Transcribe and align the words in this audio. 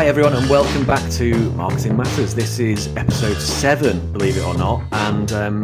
Hi, 0.00 0.06
everyone, 0.06 0.32
and 0.32 0.48
welcome 0.48 0.86
back 0.86 1.10
to 1.12 1.34
Marketing 1.50 1.94
Matters. 1.94 2.34
This 2.34 2.58
is 2.58 2.88
episode 2.96 3.36
seven, 3.36 4.10
believe 4.14 4.38
it 4.38 4.44
or 4.44 4.56
not. 4.56 4.82
And 4.92 5.30
um, 5.32 5.62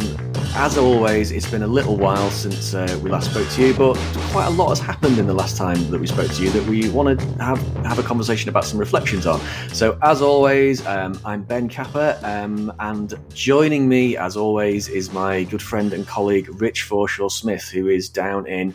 as 0.54 0.76
always, 0.76 1.32
it's 1.32 1.50
been 1.50 1.62
a 1.62 1.66
little 1.66 1.96
while 1.96 2.30
since 2.30 2.74
uh, 2.74 3.00
we 3.02 3.08
last 3.08 3.30
spoke 3.30 3.48
to 3.52 3.66
you, 3.66 3.72
but 3.72 3.96
quite 4.32 4.44
a 4.44 4.50
lot 4.50 4.68
has 4.68 4.78
happened 4.78 5.18
in 5.18 5.26
the 5.26 5.32
last 5.32 5.56
time 5.56 5.90
that 5.90 5.98
we 5.98 6.06
spoke 6.06 6.30
to 6.30 6.42
you 6.42 6.50
that 6.50 6.62
we 6.66 6.90
want 6.90 7.18
to 7.18 7.26
have 7.42 7.58
have 7.86 7.98
a 7.98 8.02
conversation 8.02 8.50
about 8.50 8.66
some 8.66 8.78
reflections 8.78 9.26
on. 9.26 9.40
So, 9.72 9.98
as 10.02 10.20
always, 10.20 10.86
um, 10.86 11.18
I'm 11.24 11.42
Ben 11.42 11.66
Capper, 11.66 12.20
um, 12.22 12.70
and 12.78 13.14
joining 13.32 13.88
me, 13.88 14.18
as 14.18 14.36
always, 14.36 14.90
is 14.90 15.14
my 15.14 15.44
good 15.44 15.62
friend 15.62 15.94
and 15.94 16.06
colleague 16.06 16.60
Rich 16.60 16.86
Forshaw 16.86 17.32
Smith, 17.32 17.70
who 17.70 17.88
is 17.88 18.10
down 18.10 18.46
in 18.46 18.74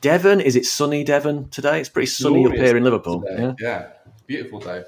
Devon. 0.00 0.40
Is 0.40 0.56
it 0.56 0.66
sunny 0.66 1.04
Devon 1.04 1.50
today? 1.50 1.78
It's 1.78 1.88
pretty 1.88 2.06
sunny 2.06 2.42
Glorious 2.42 2.60
up 2.60 2.66
here 2.66 2.76
in 2.76 2.82
Liverpool. 2.82 3.22
today. 3.22 3.42
Yeah. 3.42 3.54
yeah, 3.60 3.88
beautiful 4.26 4.58
day. 4.58 4.84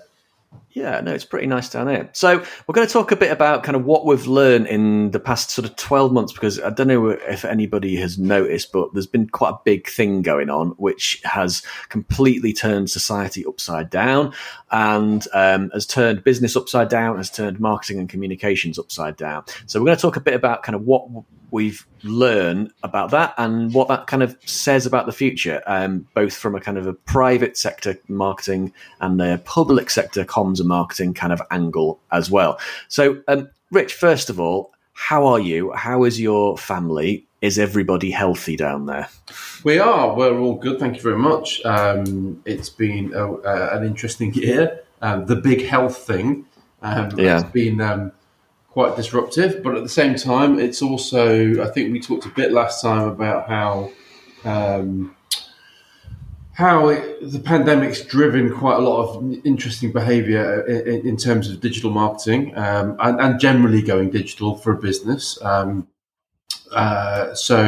Yeah, 0.73 1.01
no, 1.01 1.13
it's 1.13 1.25
pretty 1.25 1.49
nice 1.49 1.69
down 1.69 1.89
here. 1.89 2.09
So 2.13 2.39
we're 2.39 2.73
going 2.73 2.87
to 2.87 2.93
talk 2.93 3.11
a 3.11 3.17
bit 3.17 3.33
about 3.33 3.65
kind 3.65 3.75
of 3.75 3.85
what 3.85 4.07
we've 4.07 4.29
learned 4.29 4.69
in 4.69 5.11
the 5.11 5.19
past 5.19 5.51
sort 5.51 5.69
of 5.69 5.75
12 5.75 6.13
months, 6.13 6.33
because 6.33 6.61
I 6.61 6.71
don't 6.71 6.87
know 6.87 7.09
if 7.09 7.45
anybody 7.45 7.97
has 7.97 8.19
noticed, 8.19 8.71
but 8.71 8.93
there's 8.93 9.09
been 9.09 9.29
quite 9.29 9.51
a 9.51 9.59
big 9.65 9.89
thing 9.89 10.23
going 10.23 10.49
on, 10.49 10.69
which 10.71 11.21
has 11.25 11.63
completely 11.89 12.53
turned 12.53 12.89
society 12.89 13.45
upside 13.45 13.91
down 13.91 14.33
and 14.71 15.27
um, 15.35 15.71
has 15.71 15.87
turned 15.87 16.23
business 16.23 16.55
upside 16.55 16.89
down, 16.89 17.17
has 17.17 17.31
turned 17.31 17.59
marketing 17.59 17.99
and 17.99 18.09
communications 18.09 18.79
upside 18.79 19.17
down. 19.17 19.45
So 19.67 19.81
we're 19.81 19.87
going 19.87 19.97
to 19.97 20.03
talk 20.03 20.17
a 20.17 20.21
bit 20.21 20.35
about 20.35 20.63
kind 20.63 20.77
of 20.77 20.83
what 20.83 21.09
we've 21.51 21.87
learned 22.03 22.73
about 22.83 23.11
that 23.11 23.35
and 23.39 23.73
what 23.75 23.89
that 23.89 24.07
kind 24.07 24.23
of 24.23 24.37
says 24.45 24.87
about 24.87 25.07
the 25.07 25.13
future, 25.13 25.63
um, 25.67 26.07
both 26.15 26.35
from 26.35 26.55
a 26.55 26.61
kind 26.61 26.79
of 26.79 26.87
a 26.87 26.93
private 26.93 27.57
sector 27.57 27.99
marketing 28.09 28.73
and 29.01 29.21
a 29.21 29.39
public 29.39 29.91
sector 29.91 30.25
comms 30.25 30.61
and 30.61 30.69
marketing 30.69 31.15
kind 31.15 31.33
of 31.33 31.43
angle 31.51 32.01
as 32.13 32.31
well. 32.31 32.59
So, 32.89 33.23
um, 33.29 33.49
Rich, 33.71 33.95
first 33.95 34.31
of 34.31 34.41
all, 34.41 34.73
how 34.93 35.27
are 35.27 35.41
you? 35.41 35.73
How 35.73 36.05
is 36.05 36.21
your 36.21 36.59
family? 36.59 37.27
Is 37.41 37.59
everybody 37.59 38.11
healthy 38.11 38.55
down 38.55 38.85
there? 38.85 39.09
We 39.65 39.79
are. 39.79 40.15
We're 40.15 40.39
all 40.39 40.57
good. 40.57 40.79
Thank 40.79 40.97
you 40.97 41.03
very 41.03 41.17
much. 41.17 41.65
Um, 41.65 42.43
it's 42.45 42.69
been 42.69 43.15
a, 43.15 43.33
a, 43.33 43.79
an 43.79 43.87
interesting 43.87 44.35
year. 44.35 44.81
Um, 45.01 45.25
the 45.25 45.37
big 45.37 45.65
health 45.65 45.97
thing 45.97 46.45
um, 46.83 47.11
Yeah. 47.17 47.35
has 47.35 47.45
been 47.45 47.81
um, 47.81 48.13
quite 48.71 48.97
disruptive, 48.97 49.63
but 49.63 49.77
at 49.77 49.83
the 49.83 49.89
same 49.89 50.15
time, 50.15 50.59
it's 50.59 50.81
also. 50.81 51.63
I 51.63 51.71
think 51.71 51.93
we 51.93 52.01
talked 52.01 52.27
a 52.27 52.31
bit 52.31 52.53
last 52.53 52.83
time 52.83 53.09
about 53.09 53.49
how. 53.49 53.91
Um, 54.45 55.17
how 56.53 56.89
it, 56.89 57.33
the 57.33 57.39
pandemic's 57.39 58.03
driven 58.03 58.55
quite 58.55 58.77
a 58.77 58.81
lot 58.81 59.03
of 59.03 59.47
interesting 59.47 59.91
behaviour 59.93 60.61
in, 60.67 61.07
in 61.09 61.17
terms 61.17 61.49
of 61.49 61.59
digital 61.59 61.91
marketing 61.91 62.55
um, 62.55 62.99
and, 63.01 63.19
and 63.19 63.41
generally 63.41 63.81
going 63.81 64.11
digital 64.11 64.57
for 64.57 64.73
a 64.73 64.77
business. 64.77 65.43
Um, 65.43 65.89
uh, 66.73 67.35
so 67.35 67.63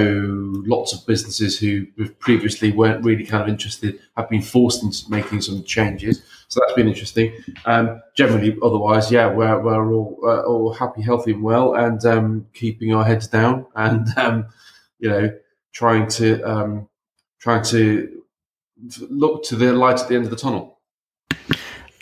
lots 0.66 0.92
of 0.92 1.06
businesses 1.06 1.58
who 1.58 1.86
previously 2.18 2.70
weren't 2.70 3.02
really 3.02 3.24
kind 3.24 3.42
of 3.42 3.48
interested 3.48 3.98
have 4.16 4.28
been 4.28 4.42
forced 4.42 4.82
into 4.82 5.10
making 5.10 5.40
some 5.40 5.64
changes. 5.64 6.22
So 6.52 6.60
that's 6.60 6.74
been 6.74 6.88
interesting. 6.88 7.32
Um, 7.64 8.02
generally, 8.14 8.54
otherwise, 8.62 9.10
yeah, 9.10 9.26
we're, 9.26 9.58
we're 9.58 9.90
all 9.90 10.18
uh, 10.22 10.42
all 10.42 10.74
happy, 10.74 11.00
healthy, 11.00 11.32
and 11.32 11.42
well, 11.42 11.74
and 11.74 12.04
um, 12.04 12.46
keeping 12.52 12.94
our 12.94 13.06
heads 13.06 13.26
down, 13.26 13.64
and 13.74 14.06
um, 14.18 14.48
you 14.98 15.08
know, 15.08 15.30
trying 15.72 16.08
to 16.08 16.42
um, 16.42 16.90
trying 17.40 17.64
to 17.64 18.22
look 19.08 19.44
to 19.44 19.56
the 19.56 19.72
light 19.72 19.98
at 20.00 20.08
the 20.08 20.14
end 20.14 20.24
of 20.24 20.30
the 20.30 20.36
tunnel. 20.36 20.78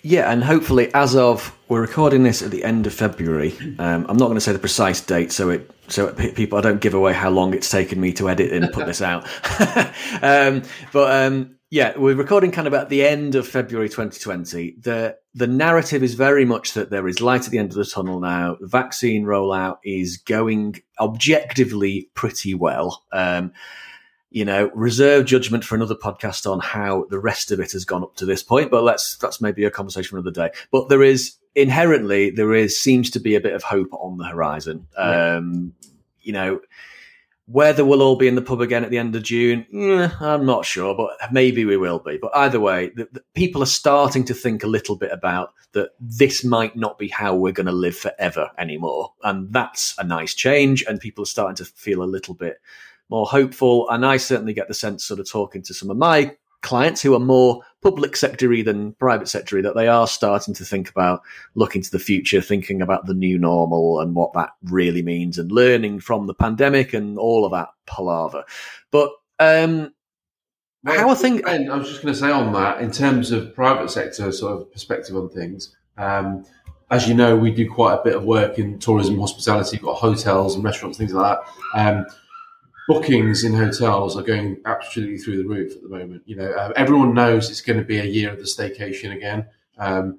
Yeah, 0.02 0.32
and 0.32 0.42
hopefully, 0.42 0.92
as 0.94 1.14
of 1.14 1.56
we're 1.68 1.82
recording 1.82 2.24
this 2.24 2.42
at 2.42 2.50
the 2.50 2.64
end 2.64 2.88
of 2.88 2.92
February. 2.92 3.56
Um, 3.78 4.04
I'm 4.08 4.16
not 4.16 4.26
going 4.26 4.34
to 4.34 4.40
say 4.40 4.52
the 4.52 4.58
precise 4.58 5.00
date, 5.00 5.30
so 5.30 5.50
it 5.50 5.70
so 5.86 6.12
people 6.12 6.58
I 6.58 6.60
don't 6.60 6.80
give 6.80 6.94
away 6.94 7.12
how 7.12 7.30
long 7.30 7.54
it's 7.54 7.70
taken 7.70 8.00
me 8.00 8.12
to 8.14 8.28
edit 8.28 8.52
and 8.52 8.72
put 8.72 8.86
this 8.86 9.00
out. 9.00 9.28
um, 10.22 10.62
but 10.92 11.24
um, 11.24 11.59
yeah, 11.70 11.96
we're 11.96 12.16
recording 12.16 12.50
kind 12.50 12.66
of 12.66 12.74
at 12.74 12.88
the 12.88 13.06
end 13.06 13.36
of 13.36 13.46
February 13.46 13.88
2020. 13.88 14.76
The 14.80 15.16
the 15.34 15.46
narrative 15.46 16.02
is 16.02 16.14
very 16.14 16.44
much 16.44 16.74
that 16.74 16.90
there 16.90 17.06
is 17.06 17.20
light 17.20 17.44
at 17.44 17.52
the 17.52 17.58
end 17.58 17.70
of 17.70 17.76
the 17.76 17.84
tunnel 17.84 18.18
now. 18.18 18.56
The 18.60 18.66
vaccine 18.66 19.24
rollout 19.24 19.78
is 19.84 20.16
going 20.16 20.82
objectively 20.98 22.10
pretty 22.14 22.54
well. 22.54 23.04
Um, 23.12 23.52
you 24.30 24.44
know, 24.44 24.72
reserve 24.74 25.26
judgment 25.26 25.64
for 25.64 25.76
another 25.76 25.94
podcast 25.94 26.50
on 26.50 26.58
how 26.58 27.06
the 27.08 27.20
rest 27.20 27.52
of 27.52 27.60
it 27.60 27.70
has 27.72 27.84
gone 27.84 28.02
up 28.02 28.16
to 28.16 28.26
this 28.26 28.42
point. 28.42 28.72
But 28.72 28.82
let's 28.82 29.16
that's 29.18 29.40
maybe 29.40 29.64
a 29.64 29.70
conversation 29.70 30.10
for 30.10 30.16
another 30.16 30.32
day. 30.32 30.50
But 30.72 30.88
there 30.88 31.04
is 31.04 31.36
inherently 31.54 32.30
there 32.30 32.52
is 32.52 32.80
seems 32.80 33.10
to 33.10 33.20
be 33.20 33.36
a 33.36 33.40
bit 33.40 33.54
of 33.54 33.62
hope 33.62 33.92
on 33.92 34.18
the 34.18 34.24
horizon. 34.24 34.88
Yeah. 34.98 35.36
Um, 35.36 35.74
you 36.20 36.32
know, 36.32 36.60
whether 37.50 37.84
we'll 37.84 38.02
all 38.02 38.16
be 38.16 38.28
in 38.28 38.36
the 38.36 38.42
pub 38.42 38.60
again 38.60 38.84
at 38.84 38.90
the 38.90 38.98
end 38.98 39.16
of 39.16 39.24
June, 39.24 39.66
eh, 39.74 40.08
I'm 40.20 40.46
not 40.46 40.64
sure, 40.64 40.94
but 40.94 41.32
maybe 41.32 41.64
we 41.64 41.76
will 41.76 41.98
be. 41.98 42.16
But 42.16 42.30
either 42.34 42.60
way, 42.60 42.90
the, 42.94 43.08
the 43.12 43.22
people 43.34 43.62
are 43.62 43.66
starting 43.66 44.24
to 44.26 44.34
think 44.34 44.62
a 44.62 44.68
little 44.68 44.96
bit 44.96 45.10
about 45.10 45.52
that. 45.72 45.90
This 45.98 46.44
might 46.44 46.76
not 46.76 46.98
be 46.98 47.08
how 47.08 47.34
we're 47.34 47.52
going 47.52 47.66
to 47.66 47.72
live 47.72 47.96
forever 47.96 48.50
anymore, 48.56 49.14
and 49.24 49.52
that's 49.52 49.94
a 49.98 50.04
nice 50.04 50.34
change. 50.34 50.84
And 50.86 51.00
people 51.00 51.22
are 51.22 51.26
starting 51.26 51.56
to 51.56 51.64
feel 51.64 52.02
a 52.02 52.04
little 52.04 52.34
bit 52.34 52.60
more 53.08 53.26
hopeful. 53.26 53.90
And 53.90 54.06
I 54.06 54.16
certainly 54.16 54.54
get 54.54 54.68
the 54.68 54.74
sense, 54.74 55.04
sort 55.04 55.18
of 55.18 55.28
talking 55.28 55.62
to 55.62 55.74
some 55.74 55.90
of 55.90 55.96
my 55.96 56.36
clients 56.62 57.00
who 57.00 57.14
are 57.14 57.20
more 57.20 57.62
public 57.82 58.12
sectory 58.12 58.64
than 58.64 58.92
private 58.94 59.26
sectory, 59.26 59.62
that 59.62 59.74
they 59.74 59.88
are 59.88 60.06
starting 60.06 60.54
to 60.54 60.64
think 60.64 60.90
about 60.90 61.22
looking 61.54 61.82
to 61.82 61.90
the 61.90 61.98
future, 61.98 62.40
thinking 62.40 62.82
about 62.82 63.06
the 63.06 63.14
new 63.14 63.38
normal 63.38 64.00
and 64.00 64.14
what 64.14 64.32
that 64.34 64.50
really 64.64 65.02
means, 65.02 65.38
and 65.38 65.50
learning 65.50 66.00
from 66.00 66.26
the 66.26 66.34
pandemic 66.34 66.92
and 66.92 67.18
all 67.18 67.44
of 67.44 67.52
that 67.52 67.68
palaver. 67.86 68.44
But 68.90 69.10
um, 69.38 69.94
how 70.86 71.08
are 71.08 71.16
things? 71.16 71.42
And 71.46 71.70
I 71.70 71.76
was 71.76 71.88
just 71.88 72.02
going 72.02 72.12
to 72.14 72.20
say 72.20 72.30
on 72.30 72.52
that, 72.52 72.80
in 72.80 72.90
terms 72.90 73.32
of 73.32 73.54
private 73.54 73.90
sector 73.90 74.30
sort 74.32 74.60
of 74.60 74.72
perspective 74.72 75.16
on 75.16 75.28
things, 75.28 75.76
um, 75.96 76.44
as 76.90 77.06
you 77.06 77.14
know, 77.14 77.36
we 77.36 77.52
do 77.52 77.70
quite 77.70 77.94
a 77.94 78.02
bit 78.02 78.16
of 78.16 78.24
work 78.24 78.58
in 78.58 78.78
tourism, 78.78 79.18
hospitality. 79.18 79.76
We've 79.76 79.84
got 79.84 79.96
hotels 79.96 80.56
and 80.56 80.64
restaurants, 80.64 80.98
things 80.98 81.12
like 81.12 81.38
that. 81.74 81.96
Um, 81.96 82.06
bookings 82.90 83.44
in 83.44 83.54
hotels 83.54 84.16
are 84.16 84.22
going 84.22 84.60
absolutely 84.64 85.16
through 85.16 85.38
the 85.40 85.48
roof 85.48 85.76
at 85.76 85.82
the 85.82 85.88
moment. 85.88 86.22
You 86.26 86.34
know, 86.34 86.50
uh, 86.50 86.72
everyone 86.74 87.14
knows 87.14 87.48
it's 87.48 87.60
going 87.60 87.78
to 87.78 87.84
be 87.84 87.98
a 87.98 88.04
year 88.04 88.30
of 88.32 88.38
the 88.38 88.44
staycation 88.44 89.14
again. 89.14 89.46
Um, 89.78 90.18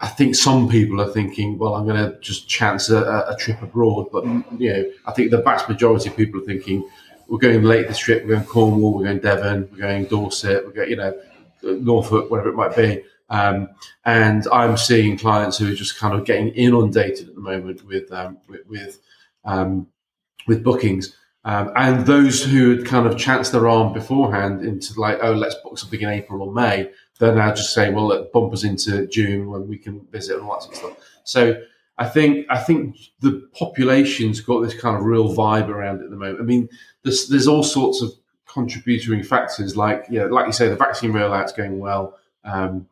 I 0.00 0.08
think 0.08 0.34
some 0.34 0.68
people 0.68 1.00
are 1.00 1.12
thinking, 1.12 1.58
well, 1.58 1.76
I'm 1.76 1.86
going 1.86 2.04
to 2.04 2.18
just 2.18 2.48
chance 2.48 2.90
a, 2.90 3.24
a- 3.28 3.36
trip 3.36 3.62
abroad. 3.62 4.08
But, 4.10 4.24
you 4.58 4.72
know, 4.72 4.84
I 5.06 5.12
think 5.12 5.30
the 5.30 5.42
vast 5.42 5.68
majority 5.68 6.08
of 6.10 6.16
people 6.16 6.40
are 6.40 6.44
thinking, 6.44 6.84
we're 7.28 7.38
going 7.38 7.62
late 7.62 7.86
this 7.86 7.98
trip, 7.98 8.24
we're 8.24 8.34
going 8.34 8.46
Cornwall, 8.46 8.94
we're 8.94 9.04
going 9.04 9.20
Devon, 9.20 9.68
we're 9.70 9.78
going 9.78 10.06
Dorset, 10.06 10.66
we're 10.66 10.72
going, 10.72 10.90
you 10.90 10.96
know, 10.96 11.16
Norfolk, 11.62 12.32
whatever 12.32 12.48
it 12.48 12.56
might 12.56 12.74
be. 12.74 13.04
Um, 13.30 13.68
and 14.04 14.44
I'm 14.52 14.76
seeing 14.76 15.16
clients 15.16 15.56
who 15.56 15.70
are 15.70 15.74
just 15.74 15.96
kind 15.98 16.14
of 16.18 16.26
getting 16.26 16.48
inundated 16.48 17.28
at 17.28 17.36
the 17.36 17.40
moment 17.40 17.86
with, 17.86 18.10
um, 18.10 18.38
with, 18.48 18.66
with, 18.66 18.98
um, 19.44 19.86
with 20.48 20.64
bookings. 20.64 21.16
Um, 21.44 21.72
and 21.74 22.06
those 22.06 22.44
who 22.44 22.76
had 22.76 22.86
kind 22.86 23.06
of 23.06 23.18
chanced 23.18 23.52
their 23.52 23.68
arm 23.68 23.92
beforehand 23.92 24.64
into 24.64 24.98
like, 25.00 25.18
oh, 25.22 25.32
let's 25.32 25.56
book 25.56 25.76
something 25.76 26.00
in 26.00 26.08
April 26.08 26.42
or 26.42 26.52
May, 26.52 26.90
they're 27.18 27.34
now 27.34 27.52
just 27.52 27.74
saying, 27.74 27.94
well, 27.94 28.06
let 28.06 28.32
bump 28.32 28.52
us 28.52 28.64
into 28.64 29.06
June 29.08 29.50
when 29.50 29.66
we 29.68 29.76
can 29.76 30.00
visit 30.12 30.36
and 30.36 30.44
all 30.44 30.54
that 30.54 30.62
sort 30.62 30.74
of 30.74 30.78
stuff. 30.78 30.96
So 31.24 31.62
I 31.98 32.08
think 32.08 32.46
I 32.48 32.58
think 32.58 32.96
the 33.20 33.48
population's 33.54 34.40
got 34.40 34.60
this 34.60 34.78
kind 34.78 34.96
of 34.96 35.04
real 35.04 35.34
vibe 35.34 35.68
around 35.68 36.00
it 36.00 36.04
at 36.04 36.10
the 36.10 36.16
moment. 36.16 36.40
I 36.40 36.44
mean, 36.44 36.68
there's 37.02 37.28
there's 37.28 37.46
all 37.46 37.62
sorts 37.62 38.02
of 38.02 38.12
contributory 38.46 39.22
factors, 39.22 39.76
like 39.76 40.06
yeah, 40.10 40.24
like 40.24 40.46
you 40.46 40.52
say, 40.52 40.68
the 40.68 40.76
vaccine 40.76 41.12
rollout's 41.12 41.52
going 41.52 41.78
well. 41.78 42.18
Um, 42.44 42.88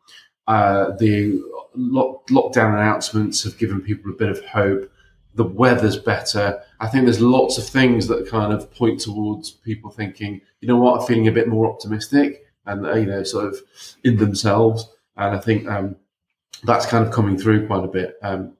uh, 0.47 0.91
the 0.97 1.41
lock, 1.75 2.27
lockdown 2.27 2.73
announcements 2.73 3.43
have 3.43 3.57
given 3.57 3.81
people 3.81 4.11
a 4.11 4.15
bit 4.15 4.29
of 4.29 4.43
hope. 4.45 4.91
The 5.35 5.43
weather's 5.43 5.97
better. 5.97 6.61
I 6.79 6.87
think 6.87 7.05
there's 7.05 7.21
lots 7.21 7.57
of 7.57 7.65
things 7.65 8.07
that 8.07 8.29
kind 8.29 8.51
of 8.53 8.71
point 8.73 8.99
towards 8.99 9.51
people 9.51 9.91
thinking, 9.91 10.41
you 10.59 10.67
know 10.67 10.77
what, 10.77 11.01
I'm 11.01 11.07
feeling 11.07 11.27
a 11.27 11.31
bit 11.31 11.47
more 11.47 11.71
optimistic 11.71 12.45
and, 12.65 12.85
uh, 12.85 12.95
you 12.95 13.05
know, 13.05 13.23
sort 13.23 13.45
of 13.45 13.59
in 14.03 14.17
themselves. 14.17 14.89
And 15.15 15.35
I 15.35 15.39
think 15.39 15.67
um, 15.67 15.95
that's 16.63 16.85
kind 16.85 17.05
of 17.05 17.13
coming 17.13 17.37
through 17.37 17.67
quite 17.67 17.83
a 17.83 17.87
bit. 17.87 18.17
Um, 18.21 18.53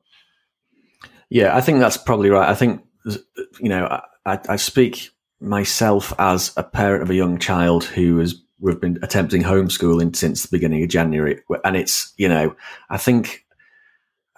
Yeah, 1.29 1.55
I 1.55 1.61
think 1.61 1.79
that's 1.79 1.97
probably 1.97 2.29
right. 2.29 2.49
I 2.49 2.55
think 2.55 2.83
you 3.05 3.69
know, 3.69 3.85
I, 3.85 4.01
I 4.25 4.39
I 4.49 4.55
speak 4.57 5.11
myself 5.39 6.13
as 6.19 6.53
a 6.57 6.63
parent 6.63 7.03
of 7.03 7.09
a 7.09 7.15
young 7.15 7.39
child 7.39 7.83
who 7.83 8.19
has 8.19 8.35
we've 8.59 8.79
been 8.79 8.99
attempting 9.01 9.41
homeschooling 9.41 10.15
since 10.15 10.43
the 10.43 10.55
beginning 10.55 10.83
of 10.83 10.89
January, 10.89 11.41
and 11.63 11.75
it's 11.75 12.13
you 12.17 12.27
know, 12.27 12.55
I 12.89 12.97
think 12.97 13.45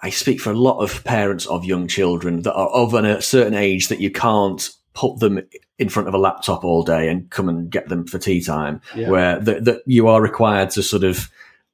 I 0.04 0.10
speak 0.10 0.38
for 0.40 0.50
a 0.50 0.54
lot 0.68 0.78
of 0.80 1.02
parents 1.04 1.46
of 1.46 1.64
young 1.64 1.88
children 1.88 2.42
that 2.42 2.52
are 2.54 2.68
of 2.68 2.92
an- 2.94 3.06
a 3.06 3.22
certain 3.22 3.54
age 3.54 3.88
that 3.88 4.00
you 4.00 4.10
can't 4.10 4.68
put 4.92 5.18
them 5.18 5.40
in 5.78 5.88
front 5.88 6.08
of 6.08 6.14
a 6.14 6.18
laptop 6.18 6.62
all 6.62 6.82
day 6.84 7.08
and 7.08 7.28
come 7.30 7.48
and 7.48 7.70
get 7.70 7.88
them 7.88 8.06
for 8.06 8.18
tea 8.18 8.40
time 8.42 8.80
Yeah. 8.94 9.08
where 9.10 9.38
that 9.40 9.64
that 9.64 9.80
you 9.86 10.06
are 10.08 10.20
required 10.22 10.70
to 10.70 10.82
sort 10.82 11.04
of 11.04 11.28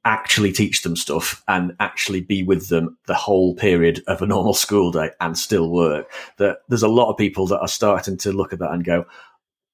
actually 0.05 0.51
teach 0.51 0.81
them 0.81 0.95
stuff 0.95 1.43
and 1.47 1.73
actually 1.79 2.21
be 2.21 2.41
with 2.41 2.69
them 2.69 2.97
the 3.05 3.13
whole 3.13 3.53
period 3.53 4.01
of 4.07 4.21
a 4.21 4.25
normal 4.25 4.53
school 4.65 4.91
day 4.91 5.11
and 5.19 5.37
still 5.37 5.69
work. 5.69 6.09
That 6.37 6.59
there's 6.69 6.81
a 6.83 6.87
lot 6.87 7.11
of 7.11 7.17
people 7.17 7.45
that 7.47 7.59
are 7.59 7.67
starting 7.67 8.17
to 8.19 8.31
look 8.31 8.53
at 8.53 8.59
that 8.59 8.71
and 8.71 8.83
go, 8.83 9.05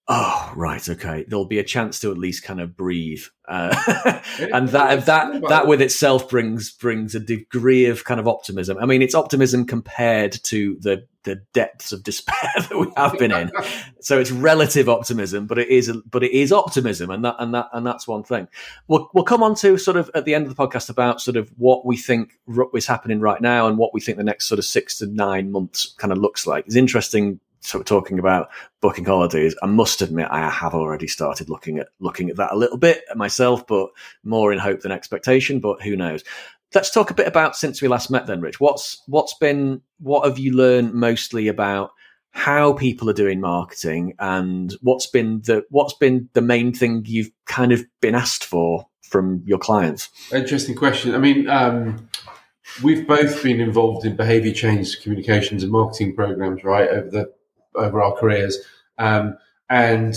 Oh, 0.10 0.54
right. 0.56 0.88
Okay. 0.88 1.26
There'll 1.28 1.46
be 1.46 1.60
a 1.60 1.66
chance 1.66 2.00
to 2.00 2.12
at 2.12 2.18
least 2.18 2.44
kind 2.44 2.62
of 2.62 2.78
breathe. 2.78 3.24
Uh, 3.46 3.76
and 4.40 4.70
that, 4.70 5.06
that, 5.06 5.42
that 5.50 5.68
with 5.68 5.82
itself 5.82 6.30
brings, 6.30 6.72
brings 6.72 7.14
a 7.14 7.20
degree 7.20 7.88
of 7.88 8.06
kind 8.06 8.20
of 8.20 8.28
optimism. 8.28 8.78
I 8.80 8.86
mean, 8.86 9.02
it's 9.02 9.16
optimism 9.16 9.66
compared 9.66 10.32
to 10.46 10.78
the, 10.80 11.06
the 11.24 11.42
depths 11.54 11.92
of 11.92 12.04
despair 12.04 12.38
that 12.56 12.80
we 12.80 12.88
have 12.96 13.18
been 13.20 13.34
in. 13.34 13.52
so 14.00 14.18
it's 14.18 14.32
relative 14.32 14.88
optimism, 14.88 15.46
but 15.46 15.60
it 15.60 15.68
is, 15.68 15.92
but 16.10 16.24
it 16.24 16.32
is 16.32 16.54
optimism. 16.54 17.10
And 17.10 17.26
that, 17.26 17.36
and 17.40 17.54
that, 17.54 17.68
and 17.74 17.86
that's 17.86 18.08
one 18.08 18.24
thing. 18.24 18.48
We'll, 18.88 19.10
we'll 19.14 19.26
come 19.26 19.44
on 19.44 19.56
to 19.56 19.78
sort 19.78 19.98
of 19.98 20.10
at 20.16 20.24
the 20.24 20.36
end 20.36 20.48
of 20.48 20.56
the 20.56 20.68
podcast 20.68 20.90
about 20.90 21.20
sort 21.20 21.36
of 21.36 21.52
what 21.58 21.86
we 21.86 21.98
think 21.98 22.40
is 22.74 22.88
happening 22.88 23.20
right 23.20 23.42
now 23.42 23.68
and 23.68 23.78
what 23.78 23.94
we 23.94 24.00
think 24.00 24.18
the 24.18 24.24
next 24.24 24.46
sort 24.48 24.60
of 24.60 24.64
six 24.64 25.00
to 25.00 25.08
nine 25.08 25.52
months 25.52 25.94
kind 25.98 26.14
of 26.14 26.18
looks 26.18 26.48
like. 26.48 26.66
It's 26.66 26.78
interesting 26.78 27.42
of 27.76 27.86
talking 27.86 28.20
about 28.20 28.50
booking 28.82 29.06
holidays, 29.06 29.56
I 29.62 29.66
must 29.66 30.02
admit 30.02 30.28
I 30.30 30.50
have 30.50 30.74
already 30.74 31.08
started 31.08 31.50
looking 31.50 31.80
at 31.80 31.88
looking 32.00 32.30
at 32.30 32.38
that 32.38 32.54
a 32.54 32.58
little 32.58 32.78
bit 32.78 33.04
myself, 33.16 33.68
but 33.68 33.90
more 34.24 34.54
in 34.54 34.60
hope 34.60 34.82
than 34.82 34.92
expectation. 34.92 35.60
But 35.60 35.82
who 35.82 35.96
knows? 35.96 36.24
Let's 36.74 36.92
talk 36.92 37.12
a 37.12 37.16
bit 37.16 37.28
about 37.28 37.56
since 37.56 37.82
we 37.82 37.88
last 37.88 38.12
met, 38.12 38.28
then, 38.28 38.42
Rich. 38.42 38.60
What's 38.60 39.02
what's 39.08 39.34
been 39.36 39.82
what 40.00 40.26
have 40.26 40.40
you 40.40 40.54
learned 40.54 40.94
mostly 40.94 41.48
about 41.48 41.92
how 42.32 42.74
people 42.74 43.10
are 43.10 43.14
doing 43.14 43.42
marketing, 43.42 44.14
and 44.20 44.74
what's 44.82 45.08
been 45.08 45.42
the 45.46 45.64
what's 45.70 45.94
been 45.94 46.30
the 46.34 46.42
main 46.42 46.74
thing 46.74 47.04
you've 47.06 47.32
kind 47.46 47.72
of 47.72 47.86
been 48.02 48.16
asked 48.16 48.46
for 48.46 48.88
from 49.02 49.44
your 49.46 49.60
clients? 49.60 50.10
Interesting 50.32 50.76
question. 50.76 51.16
I 51.16 51.18
mean. 51.18 51.50
Um, 51.50 52.10
we've 52.84 53.08
both 53.08 53.42
been 53.44 53.60
involved 53.60 54.06
in 54.06 54.16
behavior 54.16 54.52
change 54.52 55.02
communications 55.02 55.64
and 55.64 55.72
marketing 55.72 56.16
programs, 56.16 56.64
right, 56.64 56.90
over 56.90 57.10
the 57.10 57.34
over 57.78 58.02
our 58.02 58.14
careers. 58.14 58.58
Um, 58.98 59.38
and 59.70 60.16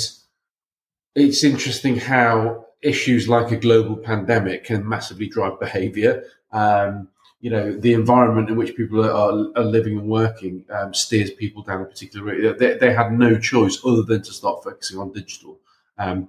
it's 1.15 1.45
interesting 1.45 1.97
how 1.97 2.67
issues 2.83 3.29
like 3.29 3.51
a 3.51 3.57
global 3.57 3.97
pandemic 3.97 4.65
can 4.65 4.89
massively 4.89 5.29
drive 5.29 5.61
behavior. 5.61 6.25
Um, 6.53 7.09
you 7.41 7.51
know, 7.51 7.73
the 7.73 7.95
environment 7.95 8.51
in 8.51 8.57
which 8.57 8.77
people 8.77 9.05
are, 9.05 9.49
are 9.57 9.65
living 9.65 9.99
and 9.99 10.09
working 10.09 10.65
um, 10.71 10.93
steers 10.93 11.31
people 11.31 11.63
down 11.63 11.81
a 11.81 11.87
particular 11.87 12.25
route. 12.25 12.59
They, 12.59 12.77
they, 12.77 12.93
had 12.93 13.13
no 13.13 13.39
choice 13.39 13.79
other 13.85 14.03
than 14.03 14.23
to 14.23 14.33
start 14.33 14.63
focusing 14.63 14.99
on 14.99 15.13
digital. 15.13 15.59
Um, 15.97 16.29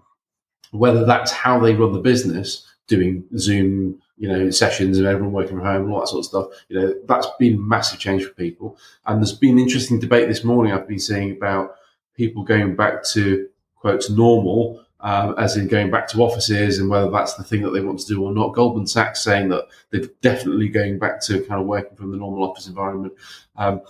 whether 0.72 1.06
that's 1.06 1.32
how 1.32 1.60
they 1.60 1.76
run 1.76 1.92
the 1.92 2.00
business, 2.00 2.66
doing 2.88 3.26
Zoom, 3.38 4.02
you 4.22 4.28
know, 4.28 4.52
sessions 4.52 5.00
and 5.00 5.08
everyone 5.08 5.34
working 5.34 5.58
from 5.58 5.66
home 5.66 5.86
and 5.86 5.92
all 5.92 6.00
that 6.00 6.08
sort 6.08 6.20
of 6.20 6.26
stuff. 6.26 6.64
You 6.70 6.80
know, 6.80 6.96
that's 7.08 7.26
been 7.40 7.68
massive 7.68 8.00
change 8.00 8.24
for 8.24 8.30
people. 8.36 8.78
And 9.08 9.20
there's 9.20 9.34
been 9.34 9.58
an 9.58 9.64
interesting 9.64 10.00
debate 10.00 10.28
this 10.28 10.44
morning 10.44 10.72
I've 10.72 10.88
been 10.88 11.00
seeing 11.00 11.32
about 11.32 11.74
people 12.16 12.44
going 12.44 12.76
back 12.76 13.04
to 13.14 13.50
quote 13.74 14.08
normal, 14.12 14.86
um, 15.00 15.34
as 15.40 15.58
in 15.58 15.68
going 15.68 15.90
back 15.90 16.08
to 16.10 16.22
offices 16.22 16.78
and 16.78 16.88
whether 16.88 17.10
that's 17.10 17.34
the 17.34 17.44
thing 17.44 17.64
that 17.64 17.72
they 17.72 17.82
want 17.82 18.00
to 18.00 18.06
do 18.06 18.24
or 18.24 18.32
not. 18.32 18.54
Goldman 18.54 18.86
Sachs 18.86 19.24
saying 19.24 19.50
that 19.50 19.66
they're 19.90 20.06
definitely 20.22 20.70
going 20.70 21.00
back 21.00 21.20
to 21.22 21.44
kind 21.46 21.60
of 21.60 21.66
working 21.66 21.98
from 21.98 22.12
the 22.12 22.18
normal 22.18 22.48
office 22.48 22.68
environment. 22.68 23.14
Um, 23.56 23.82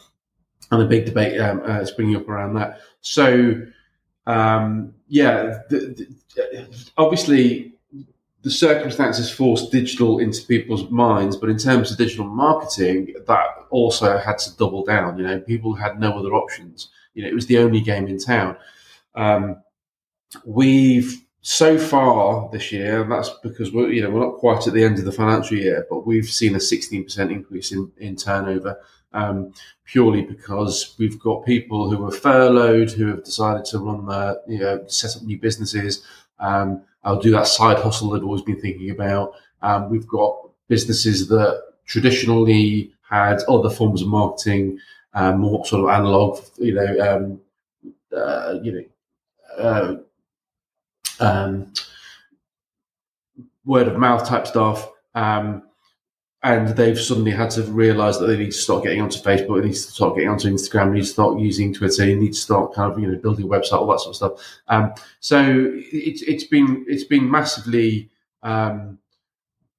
and 0.71 0.81
a 0.81 0.87
big 0.87 1.03
debate 1.03 1.41
um, 1.41 1.61
uh, 1.65 1.83
springing 1.83 2.15
up 2.15 2.29
around 2.29 2.53
that. 2.53 2.79
So, 3.01 3.63
um, 4.25 4.93
yeah, 5.09 5.59
the, 5.69 6.07
the, 6.37 6.91
obviously 6.97 7.70
the 8.43 8.51
circumstances 8.51 9.29
forced 9.29 9.71
digital 9.71 10.19
into 10.19 10.45
people's 10.45 10.89
minds, 10.89 11.37
but 11.37 11.49
in 11.49 11.57
terms 11.57 11.91
of 11.91 11.97
digital 11.97 12.25
marketing, 12.25 13.13
that 13.27 13.47
also 13.69 14.17
had 14.17 14.39
to 14.39 14.55
double 14.57 14.83
down. 14.83 15.17
You 15.17 15.25
know, 15.25 15.39
people 15.39 15.75
had 15.75 15.99
no 15.99 16.17
other 16.17 16.33
options. 16.33 16.89
You 17.13 17.23
know, 17.23 17.29
it 17.29 17.35
was 17.35 17.45
the 17.45 17.59
only 17.59 17.81
game 17.81 18.07
in 18.07 18.17
town. 18.17 18.57
Um, 19.15 19.61
we've 20.45 21.21
so 21.41 21.77
far 21.77 22.49
this 22.51 22.71
year, 22.71 23.01
and 23.01 23.11
that's 23.11 23.29
because 23.43 23.71
we're 23.71 23.91
you 23.91 24.01
know 24.01 24.09
we're 24.09 24.25
not 24.25 24.37
quite 24.37 24.65
at 24.67 24.73
the 24.73 24.83
end 24.83 24.97
of 24.99 25.05
the 25.05 25.11
financial 25.11 25.57
year, 25.57 25.85
but 25.89 26.05
we've 26.05 26.29
seen 26.29 26.55
a 26.55 26.59
16% 26.59 27.31
increase 27.31 27.71
in, 27.71 27.91
in 27.97 28.15
turnover. 28.15 28.79
Um, 29.13 29.53
purely 29.83 30.21
because 30.21 30.95
we've 30.97 31.19
got 31.19 31.45
people 31.45 31.89
who 31.89 32.05
are 32.05 32.11
furloughed, 32.11 32.91
who 32.91 33.07
have 33.07 33.25
decided 33.25 33.65
to 33.65 33.77
run 33.77 34.05
their, 34.05 34.37
you 34.47 34.57
know, 34.57 34.85
set 34.87 35.17
up 35.17 35.23
new 35.23 35.37
businesses, 35.37 36.01
um, 36.39 36.83
I'll 37.03 37.19
do 37.19 37.31
that 37.31 37.47
side 37.47 37.79
hustle 37.79 38.13
I've 38.15 38.23
always 38.23 38.41
been 38.41 38.61
thinking 38.61 38.89
about. 38.91 39.33
Um, 39.61 39.89
we've 39.89 40.07
got 40.07 40.49
businesses 40.67 41.27
that 41.29 41.61
traditionally 41.85 42.93
had 43.09 43.41
other 43.47 43.69
forms 43.69 44.01
of 44.01 44.07
marketing, 44.07 44.79
um, 45.13 45.39
more 45.41 45.65
sort 45.65 45.83
of 45.83 45.89
analog, 45.89 46.39
you 46.57 46.73
know, 46.73 46.99
um, 46.99 47.41
uh, 48.15 48.59
you 48.61 48.71
know, 48.71 48.83
uh, 49.57 49.95
um, 51.19 51.73
word 53.65 53.87
of 53.87 53.97
mouth 53.97 54.25
type 54.27 54.47
stuff. 54.47 54.89
Um, 55.15 55.63
and 56.43 56.69
they've 56.69 56.99
suddenly 56.99 57.31
had 57.31 57.51
to 57.51 57.63
realize 57.63 58.17
that 58.17 58.25
they 58.25 58.37
need 58.37 58.51
to 58.51 58.57
start 58.57 58.83
getting 58.83 59.01
onto 59.01 59.19
Facebook, 59.19 59.61
they 59.61 59.67
need 59.67 59.73
to 59.73 59.79
start 59.79 60.15
getting 60.15 60.29
onto 60.29 60.49
Instagram, 60.49 60.87
they 60.87 60.95
need 60.95 61.01
to 61.01 61.05
start 61.05 61.39
using 61.39 61.73
Twitter, 61.73 62.05
they 62.05 62.15
need 62.15 62.33
to 62.33 62.39
start 62.39 62.73
kind 62.73 62.91
of 62.91 62.99
you 62.99 63.07
know 63.07 63.17
building 63.17 63.45
a 63.45 63.47
website, 63.47 63.73
all 63.73 63.87
that 63.87 63.99
sort 63.99 64.09
of 64.09 64.15
stuff. 64.15 64.61
Um, 64.67 64.93
so 65.19 65.71
it's 65.91 66.23
it's 66.23 66.45
been 66.45 66.83
it's 66.87 67.03
been 67.03 67.29
massively 67.29 68.09
um, 68.41 68.97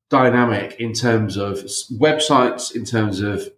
dynamic 0.09 0.77
in 0.79 0.93
terms 0.93 1.37
of 1.37 1.59
websites, 1.99 2.77
in 2.77 2.85
terms 2.85 3.21
of 3.21 3.49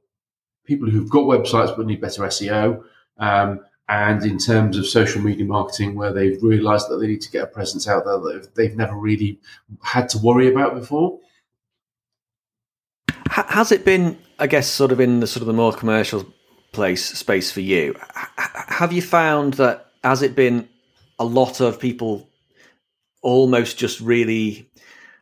people 0.64 0.88
who've 0.88 1.10
got 1.10 1.24
websites 1.24 1.76
but 1.76 1.84
need 1.84 2.00
better 2.00 2.22
SEO, 2.22 2.82
um, 3.18 3.60
and 3.90 4.24
in 4.24 4.38
terms 4.38 4.78
of 4.78 4.86
social 4.86 5.20
media 5.20 5.44
marketing, 5.44 5.94
where 5.94 6.10
they've 6.10 6.42
realised 6.42 6.88
that 6.88 6.96
they 6.96 7.08
need 7.08 7.20
to 7.20 7.30
get 7.30 7.42
a 7.42 7.48
presence 7.48 7.86
out 7.86 8.06
there 8.06 8.18
that 8.18 8.54
they've 8.54 8.76
never 8.76 8.96
really 8.96 9.38
had 9.82 10.08
to 10.08 10.18
worry 10.20 10.50
about 10.50 10.74
before 10.74 11.20
has 13.31 13.73
it 13.73 13.85
been, 13.85 14.19
I 14.38 14.47
guess, 14.47 14.69
sort 14.69 14.93
of 14.93 15.00
in 15.00 15.21
the 15.21 15.26
sort 15.26 15.43
of 15.43 15.47
the 15.47 15.53
more 15.53 15.73
commercial 15.73 16.26
place 16.73 17.05
space 17.05 17.50
for 17.50 17.61
you? 17.61 17.97
have 18.37 18.93
you 18.93 19.03
found 19.03 19.55
that 19.55 19.91
has 20.03 20.23
it 20.23 20.35
been 20.35 20.69
a 21.19 21.25
lot 21.25 21.61
of 21.61 21.81
people 21.81 22.29
almost 23.23 23.78
just 23.78 24.00
really? 24.00 24.69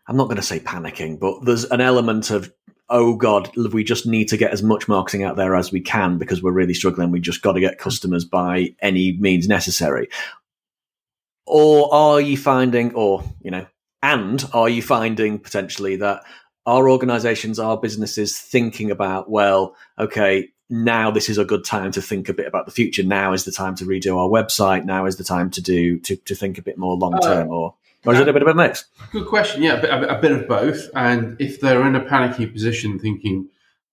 I'm 0.08 0.16
not 0.16 0.24
going 0.24 0.36
to 0.36 0.42
say 0.42 0.58
panicking, 0.58 1.20
but 1.20 1.44
there's 1.44 1.64
an 1.64 1.80
element 1.80 2.30
of 2.30 2.52
oh 2.92 3.16
god, 3.16 3.50
we 3.56 3.82
just 3.82 4.06
need 4.06 4.28
to 4.28 4.36
get 4.36 4.52
as 4.52 4.62
much 4.62 4.86
marketing 4.86 5.24
out 5.24 5.36
there 5.36 5.56
as 5.56 5.72
we 5.72 5.80
can 5.80 6.18
because 6.18 6.42
we're 6.42 6.52
really 6.52 6.74
struggling. 6.74 7.10
We 7.10 7.20
just 7.20 7.42
got 7.42 7.52
to 7.52 7.60
get 7.60 7.78
customers 7.78 8.24
by 8.24 8.74
any 8.80 9.16
means 9.18 9.48
necessary. 9.48 10.08
Or 11.46 11.92
are 11.92 12.20
you 12.20 12.36
finding, 12.36 12.94
or 12.94 13.24
you 13.42 13.50
know, 13.50 13.66
and 14.02 14.44
are 14.52 14.68
you 14.68 14.82
finding 14.82 15.38
potentially 15.38 15.96
that 15.96 16.22
our 16.66 16.88
organizations, 16.88 17.58
our 17.58 17.76
businesses 17.76 18.38
thinking 18.38 18.90
about, 18.90 19.30
well, 19.30 19.74
okay, 19.98 20.48
now 20.70 21.10
this 21.10 21.28
is 21.28 21.38
a 21.38 21.44
good 21.44 21.64
time 21.64 21.92
to 21.92 22.00
think 22.00 22.28
a 22.28 22.34
bit 22.34 22.46
about 22.46 22.66
the 22.66 22.72
future. 22.72 23.02
Now 23.02 23.32
is 23.32 23.44
the 23.44 23.52
time 23.52 23.74
to 23.76 23.84
redo 23.84 24.16
our 24.16 24.28
website. 24.28 24.84
Now 24.84 25.06
is 25.06 25.16
the 25.16 25.24
time 25.24 25.50
to 25.50 25.60
do 25.60 25.98
to, 26.00 26.16
to 26.16 26.34
think 26.34 26.56
a 26.56 26.62
bit 26.62 26.78
more 26.78 26.96
long 26.96 27.20
term, 27.20 27.48
uh, 27.48 27.54
or 27.54 27.74
or 28.06 28.14
is 28.14 28.20
it 28.20 28.28
a 28.28 28.32
bit 28.32 28.42
of 28.42 28.48
a 28.48 28.54
mix? 28.54 28.86
Good 29.12 29.26
question. 29.28 29.62
Yeah, 29.62 29.74
a 29.74 29.80
bit, 29.80 30.10
a 30.10 30.18
bit 30.20 30.32
of 30.32 30.48
both. 30.48 30.88
And 30.94 31.36
if 31.40 31.60
they're 31.60 31.86
in 31.86 31.94
a 31.94 32.04
panicky 32.04 32.46
position, 32.46 32.98
thinking, 32.98 33.48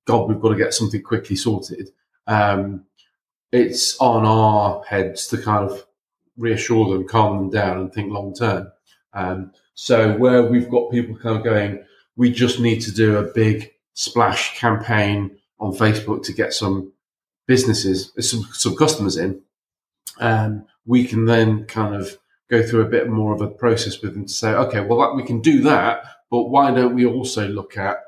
"God, 0.05 0.29
we've 0.29 0.39
got 0.39 0.49
to 0.49 0.55
get 0.55 0.73
something 0.73 1.01
quickly 1.01 1.35
sorted," 1.35 1.91
um, 2.27 2.85
it's 3.51 3.97
on 3.99 4.25
our 4.25 4.83
heads 4.85 5.27
to 5.27 5.37
kind 5.37 5.69
of 5.69 5.85
reassure 6.37 6.89
them, 6.89 7.07
calm 7.07 7.37
them 7.37 7.49
down, 7.49 7.77
and 7.77 7.93
think 7.93 8.11
long 8.11 8.33
term. 8.33 8.71
Um, 9.13 9.51
so 9.73 10.15
where 10.17 10.43
we've 10.43 10.69
got 10.69 10.91
people 10.91 11.17
kind 11.17 11.37
of 11.37 11.43
going 11.43 11.83
we 12.19 12.29
just 12.29 12.59
need 12.59 12.81
to 12.81 12.91
do 12.91 13.15
a 13.15 13.23
big 13.23 13.71
splash 13.93 14.59
campaign 14.59 15.37
on 15.57 15.71
Facebook 15.71 16.21
to 16.21 16.33
get 16.33 16.53
some 16.53 16.91
businesses, 17.47 18.11
some, 18.19 18.45
some 18.51 18.75
customers 18.75 19.15
in. 19.15 19.41
Um, 20.19 20.65
we 20.85 21.05
can 21.05 21.23
then 21.23 21.63
kind 21.63 21.95
of 21.95 22.17
go 22.49 22.61
through 22.61 22.81
a 22.81 22.89
bit 22.89 23.09
more 23.09 23.33
of 23.33 23.39
a 23.39 23.47
process 23.47 24.01
with 24.01 24.15
them 24.15 24.25
to 24.25 24.33
say, 24.33 24.49
okay, 24.49 24.81
well, 24.81 24.99
that, 24.99 25.15
we 25.15 25.23
can 25.23 25.39
do 25.39 25.61
that, 25.61 26.03
but 26.29 26.49
why 26.49 26.71
don't 26.71 26.93
we 26.93 27.05
also 27.05 27.47
look 27.47 27.77
at 27.77 27.99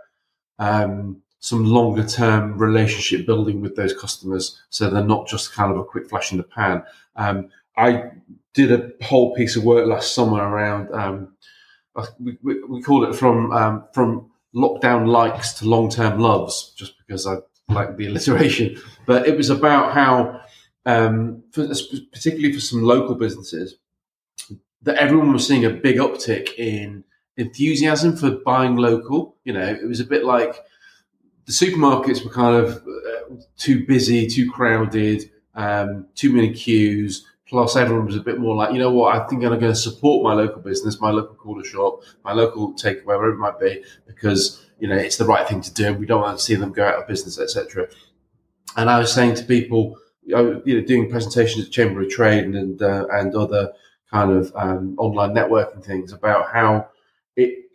um, 0.59 1.21
some 1.39 1.63
longer 1.63 2.05
term 2.05 2.57
relationship 2.57 3.25
building 3.25 3.61
with 3.61 3.77
those 3.77 3.93
customers 3.93 4.61
so 4.69 4.89
they're 4.89 5.05
not 5.05 5.25
just 5.25 5.53
kind 5.53 5.71
of 5.71 5.77
a 5.77 5.85
quick 5.85 6.09
flash 6.09 6.33
in 6.33 6.37
the 6.37 6.43
pan? 6.43 6.83
Um, 7.15 7.47
I 7.77 8.11
did 8.53 8.73
a 8.73 8.91
whole 9.05 9.33
piece 9.35 9.55
of 9.55 9.63
work 9.63 9.87
last 9.87 10.13
summer 10.13 10.43
around 10.43 10.93
um, 10.93 11.33
we, 12.19 12.37
we, 12.41 12.83
it 13.05 13.15
from 13.15 13.51
um, 13.51 13.85
from 13.93 14.31
lockdown 14.55 15.07
likes 15.07 15.53
to 15.53 15.67
long 15.67 15.89
term 15.89 16.19
loves, 16.19 16.73
just 16.77 16.93
because 16.97 17.27
I 17.27 17.37
like 17.69 17.97
the 17.97 18.07
alliteration. 18.07 18.77
But 19.07 19.27
it 19.27 19.35
was 19.35 19.49
about 19.49 19.93
how, 19.93 20.41
um, 20.85 21.43
for, 21.51 21.67
particularly 22.13 22.53
for 22.53 22.59
some 22.59 22.83
local 22.83 23.15
businesses, 23.15 23.75
that 24.83 24.95
everyone 24.97 25.33
was 25.33 25.47
seeing 25.47 25.65
a 25.65 25.71
big 25.71 25.97
uptick 25.97 26.53
in 26.57 27.03
enthusiasm 27.35 28.15
for 28.15 28.31
buying 28.31 28.75
local. 28.75 29.37
You 29.43 29.53
know, 29.53 29.65
it 29.65 29.87
was 29.87 29.99
a 29.99 30.05
bit 30.05 30.23
like 30.23 30.55
the 31.45 31.51
supermarkets 31.51 32.23
were 32.23 32.31
kind 32.31 32.63
of 32.63 32.77
uh, 32.77 33.35
too 33.57 33.85
busy, 33.85 34.27
too 34.27 34.49
crowded, 34.49 35.29
um, 35.55 36.07
too 36.15 36.31
many 36.31 36.53
queues. 36.53 37.25
Plus, 37.51 37.75
everyone 37.75 38.05
was 38.05 38.15
a 38.15 38.21
bit 38.21 38.39
more 38.39 38.55
like, 38.55 38.71
you 38.71 38.79
know 38.79 38.93
what, 38.93 39.13
I 39.13 39.27
think 39.27 39.43
I'm 39.43 39.59
going 39.59 39.73
to 39.73 39.75
support 39.75 40.23
my 40.23 40.33
local 40.33 40.61
business, 40.61 41.01
my 41.01 41.09
local 41.09 41.35
corner 41.35 41.65
shop, 41.65 42.01
my 42.23 42.31
local 42.31 42.73
takeaway, 42.75 43.03
wherever 43.03 43.29
it 43.29 43.37
might 43.39 43.59
be, 43.59 43.83
because 44.07 44.65
you 44.79 44.87
know 44.87 44.95
it's 44.95 45.17
the 45.17 45.25
right 45.25 45.45
thing 45.45 45.59
to 45.59 45.73
do, 45.73 45.87
and 45.87 45.99
we 45.99 46.05
don't 46.05 46.21
want 46.21 46.37
to 46.39 46.43
see 46.43 46.55
them 46.55 46.71
go 46.71 46.87
out 46.87 46.95
of 46.95 47.09
business, 47.09 47.37
etc. 47.37 47.89
And 48.77 48.89
I 48.89 48.99
was 48.99 49.11
saying 49.11 49.35
to 49.35 49.43
people, 49.43 49.97
you 50.23 50.33
know, 50.37 50.61
doing 50.63 51.09
presentations 51.09 51.65
at 51.65 51.73
Chamber 51.73 52.01
of 52.03 52.09
Trade 52.09 52.45
and 52.45 52.81
uh, 52.81 53.07
and 53.11 53.35
other 53.35 53.73
kind 54.09 54.31
of 54.31 54.53
um, 54.55 54.95
online 54.97 55.33
networking 55.33 55.83
things 55.83 56.13
about 56.13 56.53
how 56.53 56.87
it 57.35 57.65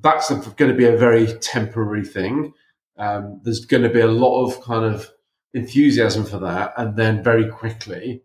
that's 0.00 0.28
going 0.30 0.72
to 0.72 0.76
be 0.76 0.86
a 0.86 0.96
very 0.96 1.28
temporary 1.38 2.04
thing. 2.04 2.52
Um, 2.96 3.40
there's 3.44 3.64
going 3.64 3.84
to 3.84 3.90
be 3.90 4.00
a 4.00 4.08
lot 4.08 4.44
of 4.44 4.60
kind 4.60 4.92
of 4.92 5.08
enthusiasm 5.54 6.24
for 6.24 6.38
that, 6.38 6.72
and 6.76 6.96
then 6.96 7.22
very 7.22 7.48
quickly, 7.48 8.24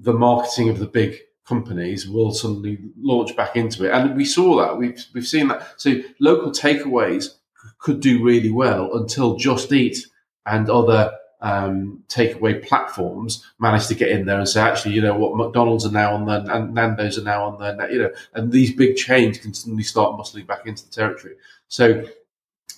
the 0.00 0.12
marketing 0.12 0.68
of 0.68 0.78
the 0.78 0.86
big 0.86 1.18
companies 1.46 2.08
will 2.08 2.32
suddenly 2.32 2.78
launch 3.00 3.34
back 3.36 3.56
into 3.56 3.86
it, 3.86 3.92
and 3.92 4.16
we 4.16 4.24
saw 4.24 4.56
that. 4.58 4.76
We've 4.76 5.02
we've 5.14 5.26
seen 5.26 5.48
that. 5.48 5.66
So 5.76 6.00
local 6.20 6.52
takeaways 6.52 7.34
could 7.78 8.00
do 8.00 8.22
really 8.22 8.50
well 8.50 8.94
until 8.94 9.36
Just 9.36 9.72
Eat 9.72 10.06
and 10.46 10.68
other 10.70 11.12
um, 11.40 12.02
takeaway 12.08 12.66
platforms 12.66 13.44
managed 13.58 13.88
to 13.88 13.94
get 13.94 14.10
in 14.10 14.26
there 14.26 14.38
and 14.38 14.48
say, 14.48 14.60
actually, 14.60 14.94
you 14.94 15.00
know 15.00 15.16
what, 15.16 15.36
McDonald's 15.36 15.86
are 15.86 15.92
now 15.92 16.14
on 16.14 16.26
there, 16.26 16.44
and 16.54 16.74
Nando's 16.74 17.18
are 17.18 17.24
now 17.24 17.44
on 17.44 17.58
there, 17.58 17.90
you 17.90 17.98
know, 17.98 18.10
and 18.34 18.52
these 18.52 18.74
big 18.74 18.96
chains 18.96 19.38
can 19.38 19.54
suddenly 19.54 19.84
start 19.84 20.18
muscling 20.18 20.46
back 20.46 20.66
into 20.66 20.84
the 20.84 20.90
territory. 20.90 21.34
So 21.68 22.04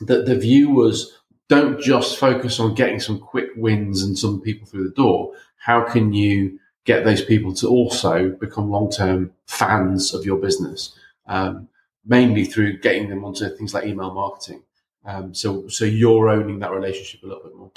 the, 0.00 0.22
the 0.22 0.36
view 0.36 0.70
was 0.70 1.18
don't 1.48 1.80
just 1.80 2.18
focus 2.18 2.60
on 2.60 2.74
getting 2.74 3.00
some 3.00 3.18
quick 3.18 3.48
wins 3.56 4.02
and 4.02 4.16
some 4.16 4.40
people 4.40 4.66
through 4.68 4.84
the 4.84 4.94
door. 4.94 5.32
How 5.56 5.82
can 5.82 6.12
you 6.12 6.59
get 6.84 7.04
those 7.04 7.24
people 7.24 7.54
to 7.54 7.68
also 7.68 8.30
become 8.30 8.70
long 8.70 8.90
term 8.90 9.32
fans 9.46 10.14
of 10.14 10.24
your 10.24 10.38
business? 10.38 10.96
Um, 11.26 11.68
mainly 12.04 12.44
through 12.44 12.78
getting 12.78 13.08
them 13.08 13.24
onto 13.24 13.48
things 13.56 13.74
like 13.74 13.86
email 13.86 14.12
marketing. 14.12 14.62
Um, 15.04 15.34
so, 15.34 15.68
so 15.68 15.84
you're 15.84 16.28
owning 16.28 16.58
that 16.60 16.72
relationship 16.72 17.22
a 17.22 17.26
little 17.26 17.42
bit 17.42 17.56
more. 17.56 17.70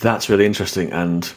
That's 0.00 0.28
really 0.28 0.46
interesting, 0.46 0.92
and 0.92 1.30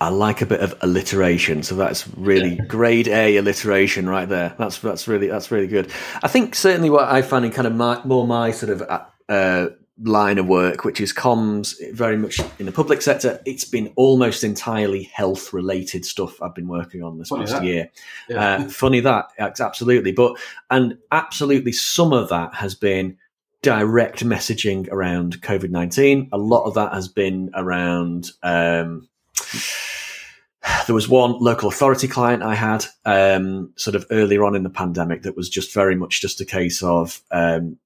I 0.00 0.08
like 0.08 0.40
a 0.40 0.46
bit 0.46 0.60
of 0.60 0.74
alliteration. 0.82 1.62
So 1.62 1.74
that's 1.74 2.06
really 2.16 2.54
yeah. 2.54 2.64
grade 2.68 3.08
A 3.08 3.36
alliteration 3.36 4.08
right 4.08 4.28
there. 4.28 4.54
That's 4.58 4.78
that's 4.78 5.08
really 5.08 5.28
that's 5.28 5.50
really 5.50 5.66
good. 5.66 5.90
I 6.22 6.28
think 6.28 6.54
certainly 6.54 6.90
what 6.90 7.08
I 7.08 7.22
find 7.22 7.44
in 7.44 7.52
kind 7.52 7.66
of 7.66 7.74
my, 7.74 8.02
more 8.04 8.26
my 8.26 8.50
sort 8.50 8.72
of 8.72 8.82
uh, 8.82 9.04
uh, 9.28 9.68
line 10.02 10.38
of 10.38 10.46
work, 10.46 10.84
which 10.84 11.00
is 11.00 11.12
comms, 11.12 11.74
very 11.92 12.16
much 12.16 12.40
in 12.58 12.66
the 12.66 12.72
public 12.72 13.02
sector. 13.02 13.40
It's 13.44 13.64
been 13.64 13.92
almost 13.96 14.44
entirely 14.44 15.04
health 15.04 15.52
related 15.52 16.04
stuff 16.04 16.40
I've 16.40 16.54
been 16.54 16.68
working 16.68 17.02
on 17.02 17.18
this 17.18 17.28
funny 17.28 17.42
past 17.42 17.54
that. 17.54 17.64
year. 17.64 17.90
Yeah. 18.28 18.56
Uh, 18.56 18.68
funny 18.68 19.00
that, 19.00 19.30
absolutely. 19.38 20.12
But 20.12 20.38
and 20.70 20.98
absolutely, 21.12 21.72
some 21.72 22.12
of 22.12 22.28
that 22.30 22.54
has 22.54 22.74
been 22.74 23.18
direct 23.62 24.24
messaging 24.24 24.88
around 24.90 25.40
COVID 25.42 25.70
19. 25.70 26.30
A 26.32 26.38
lot 26.38 26.64
of 26.64 26.74
that 26.74 26.92
has 26.92 27.08
been 27.08 27.50
around. 27.54 28.30
Um, 28.42 29.08
there 30.86 30.94
was 30.94 31.08
one 31.08 31.36
local 31.40 31.68
authority 31.68 32.08
client 32.08 32.42
I 32.42 32.54
had 32.54 32.84
um, 33.04 33.72
sort 33.76 33.96
of 33.96 34.06
earlier 34.10 34.44
on 34.44 34.54
in 34.54 34.62
the 34.62 34.70
pandemic 34.70 35.22
that 35.22 35.36
was 35.36 35.48
just 35.48 35.74
very 35.74 35.94
much 35.94 36.20
just 36.20 36.40
a 36.40 36.44
case 36.44 36.82
of 36.82 37.22
um, 37.30 37.78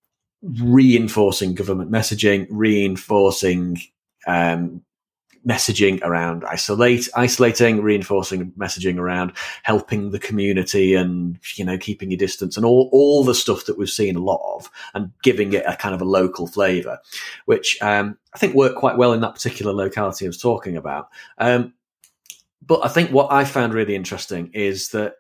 reinforcing 0.45 1.55
government 1.55 1.91
messaging, 1.91 2.47
reinforcing 2.51 3.81
um, 4.27 4.83
messaging 5.47 6.03
around 6.03 6.45
isolate, 6.45 7.09
isolating, 7.17 7.83
reinforcing 7.83 8.51
messaging 8.53 8.99
around 8.99 9.33
helping 9.63 10.11
the 10.11 10.19
community 10.19 10.95
and, 10.95 11.39
you 11.57 11.65
know, 11.65 11.77
keeping 11.77 12.11
your 12.11 12.19
distance 12.19 12.57
and 12.57 12.65
all, 12.65 12.89
all 12.93 13.25
the 13.25 13.35
stuff 13.35 13.67
that 13.67 13.77
we've 13.77 13.91
seen 13.91 14.17
a 14.17 14.21
lot 14.21 14.41
of 14.57 14.71
and 14.95 15.11
giving 15.23 15.53
it 15.53 15.65
a 15.67 15.77
kind 15.77 15.95
of 15.95 16.01
a 16.01 16.07
local 16.07 16.47
flavor, 16.47 16.99
which, 17.45 17.81
um, 17.83 18.17
I 18.35 18.39
think 18.39 18.55
worked 18.55 18.79
quite 18.79 18.97
well 18.97 19.13
in 19.13 19.21
that 19.21 19.35
particular 19.35 19.73
locality 19.73 20.25
I 20.25 20.29
was 20.29 20.41
talking 20.41 20.77
about. 20.77 21.09
Um, 21.39 21.75
but 22.67 22.85
I 22.85 22.89
think 22.89 23.11
what 23.11 23.31
I 23.31 23.45
found 23.45 23.75
really 23.75 23.95
interesting 23.95 24.51
is 24.55 24.91
that 24.91 25.17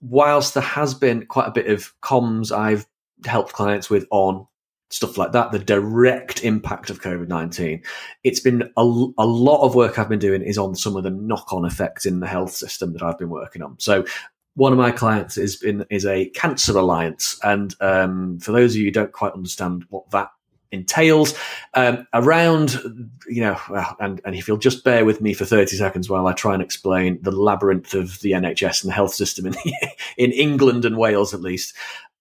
whilst 0.00 0.54
there 0.54 0.62
has 0.62 0.94
been 0.94 1.26
quite 1.26 1.48
a 1.48 1.52
bit 1.52 1.66
of 1.66 1.92
comms 2.00 2.56
I've 2.56 2.86
helped 3.26 3.52
clients 3.52 3.90
with 3.90 4.06
on 4.10 4.46
stuff 4.90 5.18
like 5.18 5.32
that, 5.32 5.52
the 5.52 5.58
direct 5.58 6.42
impact 6.42 6.90
of 6.90 7.02
COVID 7.02 7.28
19. 7.28 7.82
It's 8.24 8.40
been 8.40 8.62
a, 8.76 8.82
a, 8.82 9.26
lot 9.26 9.64
of 9.64 9.74
work 9.74 9.98
I've 9.98 10.08
been 10.08 10.18
doing 10.18 10.42
is 10.42 10.58
on 10.58 10.74
some 10.74 10.96
of 10.96 11.04
the 11.04 11.10
knock 11.10 11.52
on 11.52 11.64
effects 11.64 12.06
in 12.06 12.20
the 12.20 12.26
health 12.26 12.52
system 12.52 12.92
that 12.94 13.02
I've 13.02 13.18
been 13.18 13.30
working 13.30 13.62
on. 13.62 13.76
So, 13.78 14.04
one 14.54 14.72
of 14.72 14.78
my 14.78 14.90
clients 14.90 15.38
is 15.38 15.56
been 15.56 15.84
is 15.90 16.04
a 16.04 16.30
cancer 16.30 16.76
alliance, 16.76 17.38
and 17.44 17.74
um, 17.80 18.38
for 18.40 18.52
those 18.52 18.74
of 18.74 18.78
you 18.78 18.86
who 18.86 18.90
don't 18.90 19.12
quite 19.12 19.32
understand 19.32 19.84
what 19.90 20.10
that 20.10 20.30
entails, 20.72 21.34
um, 21.74 22.06
around 22.12 22.76
you 23.28 23.40
know, 23.40 23.56
and 24.00 24.20
and 24.24 24.34
if 24.34 24.48
you'll 24.48 24.56
just 24.56 24.84
bear 24.84 25.04
with 25.04 25.20
me 25.20 25.32
for 25.32 25.44
thirty 25.44 25.76
seconds 25.76 26.10
while 26.10 26.26
I 26.26 26.32
try 26.32 26.54
and 26.54 26.62
explain 26.62 27.20
the 27.22 27.30
labyrinth 27.30 27.94
of 27.94 28.18
the 28.20 28.32
NHS 28.32 28.82
and 28.82 28.90
the 28.90 28.94
health 28.94 29.14
system 29.14 29.46
in 29.46 29.54
in 30.16 30.32
England 30.32 30.84
and 30.84 30.96
Wales 30.96 31.34
at 31.34 31.40
least 31.40 31.74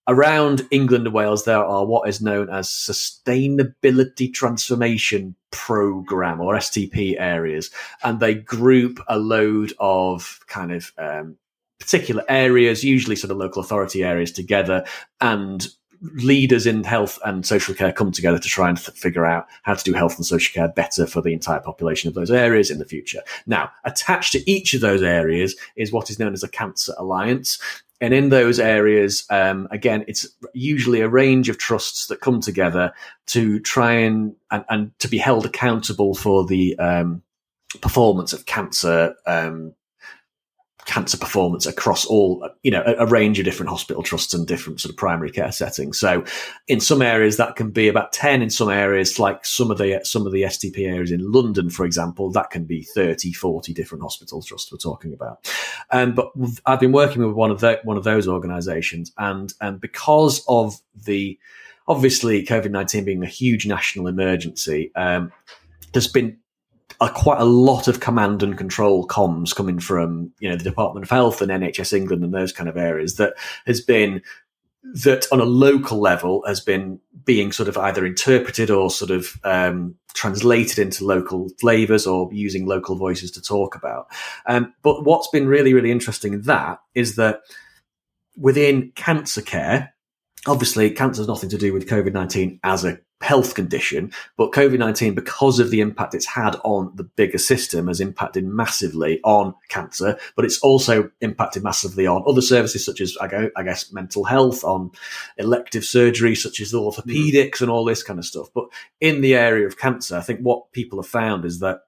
around 0.07 0.65
England 0.71 1.05
and 1.05 1.13
Wales, 1.13 1.45
there 1.45 1.63
are 1.63 1.85
what 1.85 2.07
is 2.07 2.21
known 2.21 2.49
as 2.49 2.67
Sustainability 2.67 4.33
Transformation 4.33 5.35
Program 5.51 6.39
or 6.41 6.55
STP 6.55 7.15
areas, 7.19 7.71
and 8.03 8.19
they 8.19 8.35
group 8.35 8.99
a 9.07 9.17
load 9.17 9.73
of 9.79 10.39
kind 10.47 10.71
of 10.71 10.91
um, 10.97 11.37
particular 11.79 12.23
areas, 12.29 12.83
usually 12.83 13.15
sort 13.15 13.31
of 13.31 13.37
local 13.37 13.61
authority 13.61 14.03
areas, 14.03 14.31
together 14.31 14.85
and 15.21 15.67
leaders 16.01 16.67
in 16.67 16.83
health 16.83 17.17
and 17.25 17.45
social 17.45 17.73
care 17.73 17.91
come 17.91 18.11
together 18.11 18.37
to 18.37 18.47
try 18.47 18.69
and 18.69 18.77
th- 18.77 18.95
figure 18.97 19.25
out 19.25 19.47
how 19.63 19.73
to 19.73 19.83
do 19.83 19.93
health 19.93 20.15
and 20.17 20.25
social 20.25 20.53
care 20.53 20.67
better 20.67 21.07
for 21.07 21.21
the 21.21 21.33
entire 21.33 21.59
population 21.59 22.07
of 22.07 22.13
those 22.13 22.29
areas 22.29 22.69
in 22.69 22.77
the 22.77 22.85
future. 22.85 23.21
Now, 23.45 23.71
attached 23.83 24.33
to 24.33 24.51
each 24.51 24.73
of 24.73 24.81
those 24.81 25.01
areas 25.01 25.55
is 25.75 25.91
what 25.91 26.09
is 26.09 26.19
known 26.19 26.33
as 26.33 26.43
a 26.43 26.49
cancer 26.49 26.93
alliance. 26.97 27.57
And 27.99 28.13
in 28.13 28.29
those 28.29 28.59
areas, 28.59 29.25
um, 29.29 29.67
again, 29.71 30.05
it's 30.07 30.27
usually 30.53 31.01
a 31.01 31.09
range 31.09 31.49
of 31.49 31.57
trusts 31.57 32.07
that 32.07 32.21
come 32.21 32.41
together 32.41 32.93
to 33.27 33.59
try 33.59 33.93
and, 33.93 34.35
and, 34.51 34.65
and 34.69 34.99
to 34.99 35.07
be 35.07 35.17
held 35.17 35.45
accountable 35.45 36.13
for 36.13 36.45
the 36.45 36.77
um, 36.77 37.23
performance 37.81 38.33
of 38.33 38.45
cancer 38.45 39.15
um, 39.25 39.73
cancer 40.87 41.17
performance 41.17 41.65
across 41.65 42.05
all, 42.05 42.49
you 42.63 42.71
know, 42.71 42.81
a, 42.85 43.03
a, 43.03 43.05
range 43.05 43.37
of 43.37 43.45
different 43.45 43.69
hospital 43.69 44.01
trusts 44.01 44.33
and 44.33 44.47
different 44.47 44.79
sort 44.79 44.89
of 44.89 44.97
primary 44.97 45.29
care 45.29 45.51
settings. 45.51 45.99
So 45.99 46.23
in 46.67 46.79
some 46.79 47.01
areas 47.01 47.35
that 47.37 47.57
can 47.57 47.71
be 47.71 47.89
about 47.89 48.13
10 48.13 48.41
in 48.41 48.49
some 48.49 48.69
areas, 48.69 49.19
like 49.19 49.45
some 49.45 49.69
of 49.69 49.77
the, 49.77 49.99
some 50.03 50.25
of 50.25 50.31
the 50.31 50.43
STP 50.43 50.87
areas 50.87 51.11
in 51.11 51.29
London, 51.29 51.69
for 51.69 51.85
example, 51.85 52.31
that 52.31 52.51
can 52.51 52.63
be 52.63 52.83
30, 52.83 53.33
40 53.33 53.73
different 53.73 54.01
hospital 54.01 54.41
trusts 54.41 54.71
we're 54.71 54.77
talking 54.77 55.13
about. 55.13 55.45
Um, 55.91 56.15
but 56.15 56.31
I've 56.65 56.79
been 56.79 56.93
working 56.93 57.23
with 57.23 57.35
one 57.35 57.51
of 57.51 57.59
the, 57.59 57.81
one 57.83 57.97
of 57.97 58.05
those 58.05 58.27
organizations 58.27 59.11
and, 59.17 59.53
and 59.59 59.81
because 59.81 60.43
of 60.47 60.75
the, 60.95 61.37
obviously 61.89 62.45
COVID-19 62.45 63.05
being 63.05 63.23
a 63.23 63.27
huge 63.27 63.67
national 63.67 64.07
emergency, 64.07 64.91
um, 64.95 65.33
there's 65.91 66.07
been 66.07 66.37
a, 66.99 67.09
quite 67.09 67.39
a 67.39 67.45
lot 67.45 67.87
of 67.87 67.99
command 67.99 68.43
and 68.43 68.57
control 68.57 69.07
comms 69.07 69.55
coming 69.55 69.79
from 69.79 70.31
you 70.39 70.49
know 70.49 70.55
the 70.55 70.63
Department 70.63 71.03
of 71.03 71.09
Health 71.09 71.41
and 71.41 71.51
NHS 71.51 71.93
England 71.93 72.23
and 72.23 72.33
those 72.33 72.51
kind 72.51 72.69
of 72.69 72.77
areas 72.77 73.15
that 73.15 73.33
has 73.65 73.81
been 73.81 74.21
that 74.93 75.27
on 75.31 75.39
a 75.39 75.45
local 75.45 75.99
level 75.99 76.43
has 76.47 76.61
been 76.61 76.99
being 77.25 77.51
sort 77.51 77.67
of 77.67 77.77
either 77.77 78.05
interpreted 78.05 78.69
or 78.69 78.89
sort 78.89 79.11
of 79.11 79.37
um, 79.43 79.95
translated 80.13 80.79
into 80.79 81.05
local 81.05 81.49
flavors 81.59 82.07
or 82.07 82.29
using 82.31 82.65
local 82.65 82.95
voices 82.95 83.31
to 83.31 83.41
talk 83.41 83.75
about. 83.75 84.07
Um, 84.45 84.73
but 84.83 85.03
what's 85.03 85.27
been 85.27 85.47
really, 85.47 85.73
really 85.73 85.91
interesting 85.91 86.33
in 86.33 86.41
that 86.43 86.79
is 86.95 87.15
that 87.17 87.41
within 88.37 88.91
cancer 88.95 89.41
care, 89.41 89.93
obviously 90.47 90.89
cancer 90.89 91.21
has 91.21 91.27
nothing 91.27 91.49
to 91.49 91.57
do 91.57 91.73
with 91.73 91.87
COVID 91.87 92.13
19 92.13 92.59
as 92.63 92.85
a 92.85 92.99
health 93.21 93.55
condition, 93.55 94.11
but 94.37 94.51
COVID 94.51 94.77
19, 94.77 95.15
because 95.15 95.59
of 95.59 95.71
the 95.71 95.81
impact 95.81 96.13
it's 96.13 96.25
had 96.25 96.55
on 96.63 96.91
the 96.95 97.03
bigger 97.03 97.37
system, 97.37 97.87
has 97.87 97.99
impacted 97.99 98.45
massively 98.45 99.19
on 99.23 99.55
cancer, 99.69 100.17
but 100.35 100.45
it's 100.45 100.59
also 100.59 101.09
impacted 101.21 101.63
massively 101.63 102.05
on 102.05 102.23
other 102.27 102.41
services 102.41 102.85
such 102.85 103.01
as, 103.01 103.17
I 103.19 103.27
go, 103.27 103.49
I 103.55 103.63
guess, 103.63 103.91
mental 103.91 104.23
health, 104.23 104.63
on 104.63 104.91
elective 105.37 105.83
surgery 105.83 106.35
such 106.35 106.59
as 106.59 106.73
orthopedics 106.73 107.55
mm. 107.55 107.61
and 107.61 107.71
all 107.71 107.85
this 107.85 108.03
kind 108.03 108.19
of 108.19 108.25
stuff. 108.25 108.47
But 108.53 108.65
in 109.01 109.21
the 109.21 109.35
area 109.35 109.65
of 109.65 109.79
cancer, 109.79 110.17
I 110.17 110.21
think 110.21 110.41
what 110.41 110.71
people 110.71 111.01
have 111.01 111.09
found 111.09 111.45
is 111.45 111.59
that 111.59 111.81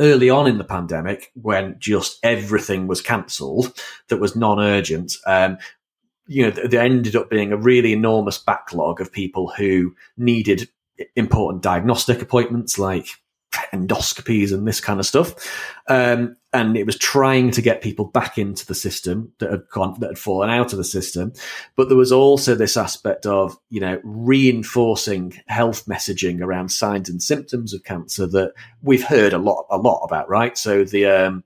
early 0.00 0.30
on 0.30 0.46
in 0.46 0.58
the 0.58 0.64
pandemic, 0.64 1.30
when 1.34 1.76
just 1.78 2.18
everything 2.22 2.86
was 2.86 3.00
cancelled 3.00 3.78
that 4.08 4.18
was 4.18 4.34
non 4.34 4.58
urgent, 4.58 5.16
um, 5.26 5.58
you 6.26 6.42
know, 6.44 6.50
there 6.50 6.82
ended 6.82 7.16
up 7.16 7.30
being 7.30 7.52
a 7.52 7.56
really 7.56 7.92
enormous 7.92 8.38
backlog 8.38 9.00
of 9.00 9.12
people 9.12 9.52
who 9.56 9.94
needed 10.16 10.68
important 11.16 11.62
diagnostic 11.62 12.22
appointments 12.22 12.78
like 12.78 13.08
endoscopies 13.72 14.52
and 14.52 14.66
this 14.66 14.80
kind 14.80 15.00
of 15.00 15.06
stuff. 15.06 15.34
Um, 15.88 16.36
and 16.54 16.76
it 16.76 16.86
was 16.86 16.96
trying 16.96 17.50
to 17.50 17.60
get 17.60 17.82
people 17.82 18.04
back 18.04 18.38
into 18.38 18.64
the 18.64 18.76
system 18.76 19.32
that 19.40 19.50
had 19.50 19.68
gone, 19.70 19.98
that 19.98 20.10
had 20.10 20.18
fallen 20.18 20.50
out 20.50 20.72
of 20.72 20.78
the 20.78 20.84
system. 20.84 21.32
But 21.74 21.88
there 21.88 21.98
was 21.98 22.12
also 22.12 22.54
this 22.54 22.76
aspect 22.76 23.26
of, 23.26 23.58
you 23.70 23.80
know, 23.80 24.00
reinforcing 24.04 25.42
health 25.48 25.86
messaging 25.86 26.40
around 26.40 26.70
signs 26.70 27.08
and 27.08 27.20
symptoms 27.20 27.74
of 27.74 27.82
cancer 27.82 28.28
that 28.28 28.52
we've 28.82 29.02
heard 29.02 29.32
a 29.32 29.38
lot, 29.38 29.66
a 29.68 29.76
lot 29.78 30.04
about, 30.04 30.28
right? 30.28 30.56
So 30.56 30.84
the, 30.84 31.06
um, 31.06 31.42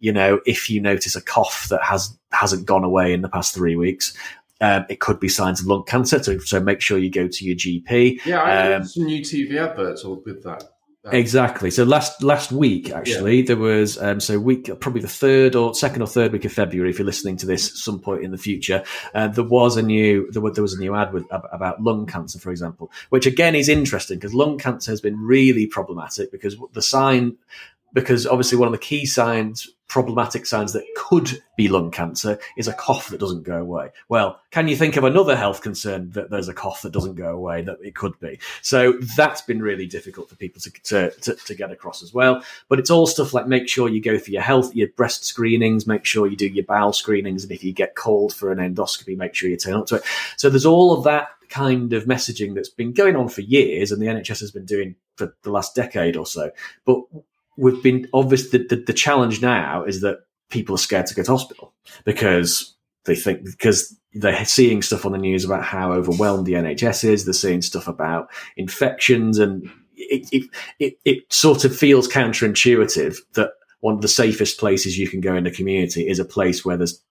you 0.00 0.12
know, 0.12 0.40
if 0.44 0.68
you 0.68 0.80
notice 0.80 1.14
a 1.14 1.22
cough 1.22 1.68
that 1.68 1.84
has, 1.84 2.18
hasn't 2.32 2.66
gone 2.66 2.84
away 2.84 3.12
in 3.12 3.22
the 3.22 3.28
past 3.28 3.54
three 3.54 3.76
weeks, 3.76 4.12
um, 4.60 4.86
it 4.88 4.98
could 4.98 5.20
be 5.20 5.28
signs 5.28 5.60
of 5.60 5.68
lung 5.68 5.84
cancer. 5.84 6.20
So, 6.20 6.38
so 6.40 6.58
make 6.58 6.80
sure 6.80 6.98
you 6.98 7.12
go 7.12 7.28
to 7.28 7.44
your 7.44 7.54
GP. 7.54 8.24
Yeah, 8.24 8.42
I 8.42 8.74
um, 8.74 8.84
some 8.84 9.04
new 9.04 9.20
TV 9.20 9.56
adverts 9.56 10.02
all 10.02 10.20
with 10.24 10.42
that. 10.42 10.64
Exactly. 11.04 11.70
So 11.70 11.84
last 11.84 12.22
last 12.22 12.50
week, 12.50 12.90
actually, 12.90 13.38
yeah. 13.38 13.46
there 13.46 13.56
was 13.56 13.98
um, 13.98 14.20
so 14.20 14.38
week 14.38 14.68
probably 14.80 15.00
the 15.00 15.08
third 15.08 15.54
or 15.54 15.74
second 15.74 16.02
or 16.02 16.06
third 16.06 16.32
week 16.32 16.44
of 16.44 16.52
February. 16.52 16.90
If 16.90 16.98
you're 16.98 17.06
listening 17.06 17.36
to 17.38 17.46
this 17.46 17.82
some 17.82 18.00
point 18.00 18.24
in 18.24 18.30
the 18.30 18.38
future, 18.38 18.84
uh, 19.14 19.28
there 19.28 19.44
was 19.44 19.76
a 19.76 19.82
new 19.82 20.30
there 20.32 20.42
was, 20.42 20.54
there 20.54 20.62
was 20.62 20.74
a 20.74 20.78
new 20.78 20.94
ad 20.94 21.12
with, 21.12 21.24
about 21.30 21.82
lung 21.82 22.06
cancer, 22.06 22.38
for 22.38 22.50
example, 22.50 22.90
which 23.10 23.26
again 23.26 23.54
is 23.54 23.68
interesting 23.68 24.18
because 24.18 24.34
lung 24.34 24.58
cancer 24.58 24.90
has 24.90 25.00
been 25.00 25.18
really 25.20 25.66
problematic 25.66 26.32
because 26.32 26.56
the 26.72 26.82
sign 26.82 27.36
because 27.92 28.26
obviously 28.26 28.58
one 28.58 28.68
of 28.68 28.72
the 28.72 28.78
key 28.78 29.06
signs 29.06 29.68
problematic 29.88 30.44
signs 30.44 30.74
that 30.74 30.84
could 30.94 31.42
be 31.56 31.66
lung 31.66 31.90
cancer 31.90 32.38
is 32.56 32.68
a 32.68 32.74
cough 32.74 33.08
that 33.08 33.18
doesn't 33.18 33.42
go 33.42 33.58
away. 33.58 33.90
Well, 34.08 34.38
can 34.50 34.68
you 34.68 34.76
think 34.76 34.96
of 34.96 35.04
another 35.04 35.34
health 35.34 35.62
concern 35.62 36.10
that 36.10 36.30
there's 36.30 36.48
a 36.48 36.54
cough 36.54 36.82
that 36.82 36.92
doesn't 36.92 37.14
go 37.14 37.30
away 37.34 37.62
that 37.62 37.78
it 37.82 37.94
could 37.94 38.18
be? 38.20 38.38
So 38.60 38.92
that's 39.16 39.40
been 39.40 39.62
really 39.62 39.86
difficult 39.86 40.28
for 40.28 40.36
people 40.36 40.60
to, 40.60 40.70
to, 40.70 41.10
to, 41.10 41.34
to 41.34 41.54
get 41.54 41.72
across 41.72 42.02
as 42.02 42.12
well. 42.12 42.44
But 42.68 42.78
it's 42.78 42.90
all 42.90 43.06
stuff 43.06 43.32
like 43.32 43.46
make 43.46 43.66
sure 43.66 43.88
you 43.88 44.02
go 44.02 44.18
for 44.18 44.30
your 44.30 44.42
health, 44.42 44.74
your 44.76 44.88
breast 44.88 45.24
screenings, 45.24 45.86
make 45.86 46.04
sure 46.04 46.26
you 46.26 46.36
do 46.36 46.46
your 46.46 46.66
bowel 46.66 46.92
screenings. 46.92 47.42
And 47.42 47.52
if 47.52 47.64
you 47.64 47.72
get 47.72 47.94
called 47.94 48.34
for 48.34 48.52
an 48.52 48.58
endoscopy, 48.58 49.16
make 49.16 49.34
sure 49.34 49.48
you 49.48 49.56
turn 49.56 49.74
up 49.74 49.86
to 49.86 49.96
it. 49.96 50.02
So 50.36 50.50
there's 50.50 50.66
all 50.66 50.92
of 50.92 51.04
that 51.04 51.28
kind 51.48 51.94
of 51.94 52.04
messaging 52.04 52.54
that's 52.54 52.68
been 52.68 52.92
going 52.92 53.16
on 53.16 53.28
for 53.30 53.40
years 53.40 53.90
and 53.90 54.02
the 54.02 54.06
NHS 54.06 54.40
has 54.40 54.50
been 54.50 54.66
doing 54.66 54.96
for 55.16 55.34
the 55.42 55.50
last 55.50 55.74
decade 55.74 56.14
or 56.14 56.26
so. 56.26 56.50
But 56.84 57.00
we've 57.58 57.82
been 57.82 58.08
obvious 58.14 58.50
the, 58.50 58.58
the, 58.58 58.76
the 58.76 58.92
challenge 58.92 59.42
now 59.42 59.84
is 59.84 60.00
that 60.00 60.20
people 60.48 60.74
are 60.74 60.78
scared 60.78 61.06
to 61.06 61.14
go 61.14 61.22
to 61.22 61.30
hospital 61.30 61.74
because 62.04 62.74
they 63.04 63.16
think 63.16 63.44
because 63.44 63.94
they're 64.14 64.44
seeing 64.44 64.80
stuff 64.80 65.04
on 65.04 65.12
the 65.12 65.18
news 65.18 65.44
about 65.44 65.64
how 65.64 65.92
overwhelmed 65.92 66.46
the 66.46 66.54
NHS 66.54 67.04
is. 67.04 67.24
They're 67.24 67.34
seeing 67.34 67.62
stuff 67.62 67.88
about 67.88 68.30
infections, 68.56 69.38
and 69.38 69.68
it 69.96 70.28
it, 70.32 70.50
it, 70.78 70.98
it 71.04 71.32
sort 71.32 71.64
of 71.64 71.76
feels 71.76 72.08
counterintuitive 72.08 73.18
that 73.34 73.50
one 73.80 73.94
of 73.94 74.00
the 74.00 74.08
safest 74.08 74.58
places 74.58 74.98
you 74.98 75.08
can 75.08 75.20
go 75.20 75.34
in 75.34 75.44
the 75.44 75.50
community 75.50 76.08
is 76.08 76.18
a 76.18 76.24
place 76.24 76.64
where 76.64 76.76
there's 76.76 77.02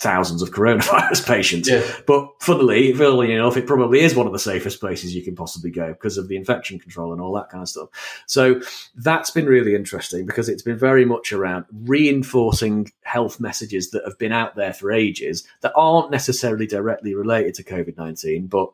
thousands 0.00 0.40
of 0.40 0.50
coronavirus 0.50 1.26
patients. 1.28 1.68
Yeah. 1.68 1.84
But 2.06 2.30
funnily, 2.40 2.92
funnily 2.94 3.32
enough, 3.32 3.56
it 3.56 3.66
probably 3.66 4.00
is 4.00 4.14
one 4.14 4.26
of 4.26 4.32
the 4.32 4.38
safest 4.38 4.80
places 4.80 5.14
you 5.14 5.22
can 5.22 5.36
possibly 5.36 5.70
go 5.70 5.88
because 5.92 6.16
of 6.16 6.28
the 6.28 6.36
infection 6.36 6.78
control 6.78 7.12
and 7.12 7.20
all 7.20 7.34
that 7.34 7.50
kind 7.50 7.62
of 7.62 7.68
stuff. 7.68 7.88
So 8.26 8.60
that's 8.96 9.30
been 9.30 9.46
really 9.46 9.74
interesting 9.74 10.24
because 10.24 10.48
it's 10.48 10.62
been 10.62 10.78
very 10.78 11.04
much 11.04 11.32
around 11.32 11.66
reinforcing 11.84 12.90
health 13.02 13.40
messages 13.40 13.90
that 13.90 14.04
have 14.04 14.18
been 14.18 14.32
out 14.32 14.56
there 14.56 14.72
for 14.72 14.90
ages 14.90 15.46
that 15.60 15.72
aren't 15.76 16.10
necessarily 16.10 16.66
directly 16.66 17.14
related 17.14 17.54
to 17.54 17.64
COVID 17.64 17.98
19, 17.98 18.46
but 18.46 18.72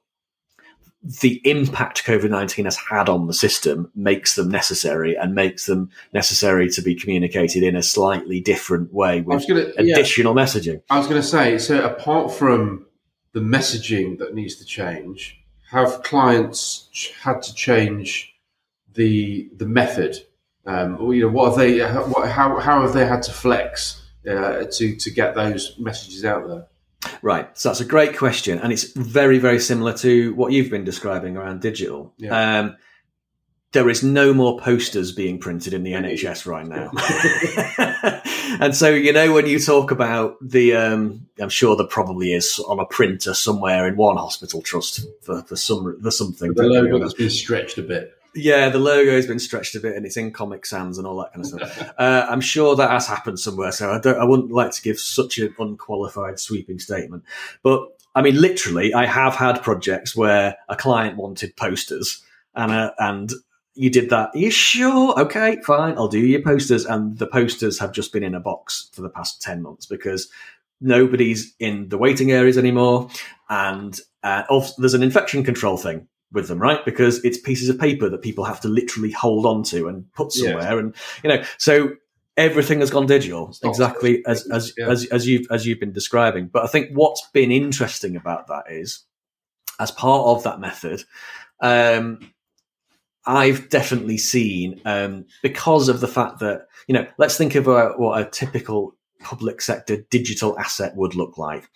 the 1.20 1.40
impact 1.44 2.04
COVID 2.04 2.30
19 2.30 2.64
has 2.64 2.76
had 2.76 3.08
on 3.08 3.26
the 3.26 3.32
system 3.32 3.90
makes 3.94 4.34
them 4.34 4.48
necessary 4.48 5.14
and 5.14 5.34
makes 5.34 5.66
them 5.66 5.90
necessary 6.12 6.68
to 6.70 6.82
be 6.82 6.94
communicated 6.94 7.62
in 7.62 7.76
a 7.76 7.82
slightly 7.82 8.40
different 8.40 8.92
way 8.92 9.20
with 9.20 9.46
gonna, 9.46 9.66
additional 9.78 10.36
yeah, 10.36 10.44
messaging. 10.44 10.82
I 10.90 10.98
was 10.98 11.06
going 11.06 11.20
to 11.20 11.26
say, 11.26 11.58
so 11.58 11.84
apart 11.84 12.32
from 12.32 12.86
the 13.32 13.40
messaging 13.40 14.18
that 14.18 14.34
needs 14.34 14.56
to 14.56 14.64
change, 14.64 15.40
have 15.70 16.02
clients 16.02 16.88
had 17.22 17.42
to 17.42 17.54
change 17.54 18.34
the 18.94 19.48
the 19.56 19.66
method? 19.66 20.16
Um, 20.64 20.96
or, 21.00 21.14
you 21.14 21.22
know, 21.22 21.28
what 21.28 21.50
have 21.50 21.58
they? 21.58 21.78
How 21.78 22.58
how 22.58 22.82
have 22.82 22.92
they 22.92 23.06
had 23.06 23.22
to 23.24 23.32
flex 23.32 24.02
uh, 24.28 24.64
to 24.72 24.96
to 24.96 25.10
get 25.10 25.34
those 25.34 25.78
messages 25.78 26.24
out 26.24 26.48
there? 26.48 26.66
Right. 27.22 27.56
So 27.58 27.68
that's 27.68 27.80
a 27.80 27.84
great 27.84 28.16
question. 28.16 28.58
And 28.58 28.72
it's 28.72 28.92
very, 28.92 29.38
very 29.38 29.60
similar 29.60 29.92
to 29.98 30.34
what 30.34 30.52
you've 30.52 30.70
been 30.70 30.84
describing 30.84 31.36
around 31.36 31.60
digital. 31.60 32.14
Yeah. 32.18 32.58
Um, 32.58 32.76
there 33.72 33.88
is 33.90 34.02
no 34.02 34.32
more 34.32 34.58
posters 34.58 35.12
being 35.12 35.38
printed 35.38 35.74
in 35.74 35.82
the 35.82 35.92
NHS 35.92 36.46
right 36.46 36.66
now. 36.66 36.90
and 38.64 38.74
so, 38.74 38.88
you 38.88 39.12
know, 39.12 39.32
when 39.34 39.46
you 39.46 39.58
talk 39.58 39.90
about 39.90 40.36
the, 40.40 40.74
um, 40.74 41.26
I'm 41.38 41.50
sure 41.50 41.76
there 41.76 41.86
probably 41.86 42.32
is 42.32 42.58
on 42.68 42.78
a 42.78 42.86
printer 42.86 43.34
somewhere 43.34 43.86
in 43.86 43.96
one 43.96 44.16
hospital 44.16 44.62
trust 44.62 45.06
for, 45.20 45.42
for 45.42 45.56
some, 45.56 46.00
for 46.00 46.10
something. 46.10 46.54
The 46.54 46.62
logo 46.62 46.98
that's 46.98 47.12
been 47.12 47.28
stretched 47.28 47.76
a 47.76 47.82
bit. 47.82 48.15
Yeah, 48.36 48.68
the 48.68 48.78
logo 48.78 49.12
has 49.12 49.26
been 49.26 49.38
stretched 49.38 49.74
a 49.74 49.80
bit, 49.80 49.96
and 49.96 50.04
it's 50.04 50.16
in 50.16 50.30
Comic 50.30 50.66
Sans 50.66 50.98
and 50.98 51.06
all 51.06 51.16
that 51.18 51.32
kind 51.32 51.44
of 51.44 51.46
stuff. 51.46 51.92
uh, 51.98 52.26
I'm 52.28 52.40
sure 52.40 52.76
that 52.76 52.90
has 52.90 53.06
happened 53.06 53.40
somewhere, 53.40 53.72
so 53.72 53.90
I 53.90 53.98
don't. 53.98 54.18
I 54.18 54.24
wouldn't 54.24 54.52
like 54.52 54.72
to 54.72 54.82
give 54.82 55.00
such 55.00 55.38
an 55.38 55.54
unqualified, 55.58 56.38
sweeping 56.38 56.78
statement. 56.78 57.24
But 57.62 57.88
I 58.14 58.22
mean, 58.22 58.40
literally, 58.40 58.92
I 58.94 59.06
have 59.06 59.34
had 59.34 59.62
projects 59.62 60.14
where 60.14 60.56
a 60.68 60.76
client 60.76 61.16
wanted 61.16 61.56
posters, 61.56 62.22
and 62.54 62.70
uh, 62.70 62.92
and 62.98 63.32
you 63.74 63.90
did 63.90 64.10
that. 64.10 64.30
Are 64.34 64.38
you 64.38 64.50
sure? 64.50 65.18
Okay, 65.20 65.60
fine. 65.62 65.96
I'll 65.96 66.08
do 66.08 66.20
your 66.20 66.42
posters, 66.42 66.84
and 66.84 67.18
the 67.18 67.26
posters 67.26 67.78
have 67.78 67.92
just 67.92 68.12
been 68.12 68.22
in 68.22 68.34
a 68.34 68.40
box 68.40 68.90
for 68.92 69.02
the 69.02 69.10
past 69.10 69.40
ten 69.40 69.62
months 69.62 69.86
because 69.86 70.28
nobody's 70.80 71.54
in 71.58 71.88
the 71.88 71.98
waiting 71.98 72.32
areas 72.32 72.58
anymore, 72.58 73.08
and 73.48 73.98
uh, 74.22 74.42
there's 74.78 74.94
an 74.94 75.02
infection 75.02 75.42
control 75.42 75.76
thing 75.76 76.06
with 76.32 76.48
them, 76.48 76.58
right? 76.58 76.84
Because 76.84 77.24
it's 77.24 77.38
pieces 77.38 77.68
of 77.68 77.78
paper 77.78 78.08
that 78.08 78.22
people 78.22 78.44
have 78.44 78.60
to 78.60 78.68
literally 78.68 79.12
hold 79.12 79.46
on 79.46 79.62
to 79.64 79.88
and 79.88 80.12
put 80.12 80.32
somewhere. 80.32 80.62
Yes. 80.62 80.78
And, 80.78 80.94
you 81.22 81.30
know, 81.30 81.44
so 81.58 81.96
everything 82.36 82.80
has 82.80 82.90
gone 82.90 83.06
digital 83.06 83.54
exactly 83.62 84.24
as, 84.26 84.46
as, 84.50 84.72
yeah. 84.76 84.88
as, 84.88 85.06
as 85.06 85.26
you've, 85.26 85.46
as 85.50 85.66
you've 85.66 85.80
been 85.80 85.92
describing. 85.92 86.48
But 86.48 86.64
I 86.64 86.66
think 86.66 86.90
what's 86.92 87.26
been 87.32 87.50
interesting 87.50 88.16
about 88.16 88.48
that 88.48 88.64
is 88.68 89.04
as 89.78 89.90
part 89.90 90.26
of 90.26 90.42
that 90.44 90.60
method, 90.60 91.04
um, 91.60 92.32
I've 93.24 93.68
definitely 93.70 94.18
seen, 94.18 94.80
um, 94.84 95.24
because 95.42 95.88
of 95.88 96.00
the 96.00 96.08
fact 96.08 96.40
that, 96.40 96.66
you 96.86 96.92
know, 96.94 97.06
let's 97.18 97.36
think 97.36 97.54
of 97.54 97.68
a, 97.68 97.88
what 97.96 98.20
a 98.20 98.28
typical 98.28 98.96
public 99.20 99.60
sector 99.60 99.96
digital 100.10 100.58
asset 100.58 100.94
would 100.94 101.14
look 101.14 101.38
like 101.38 101.68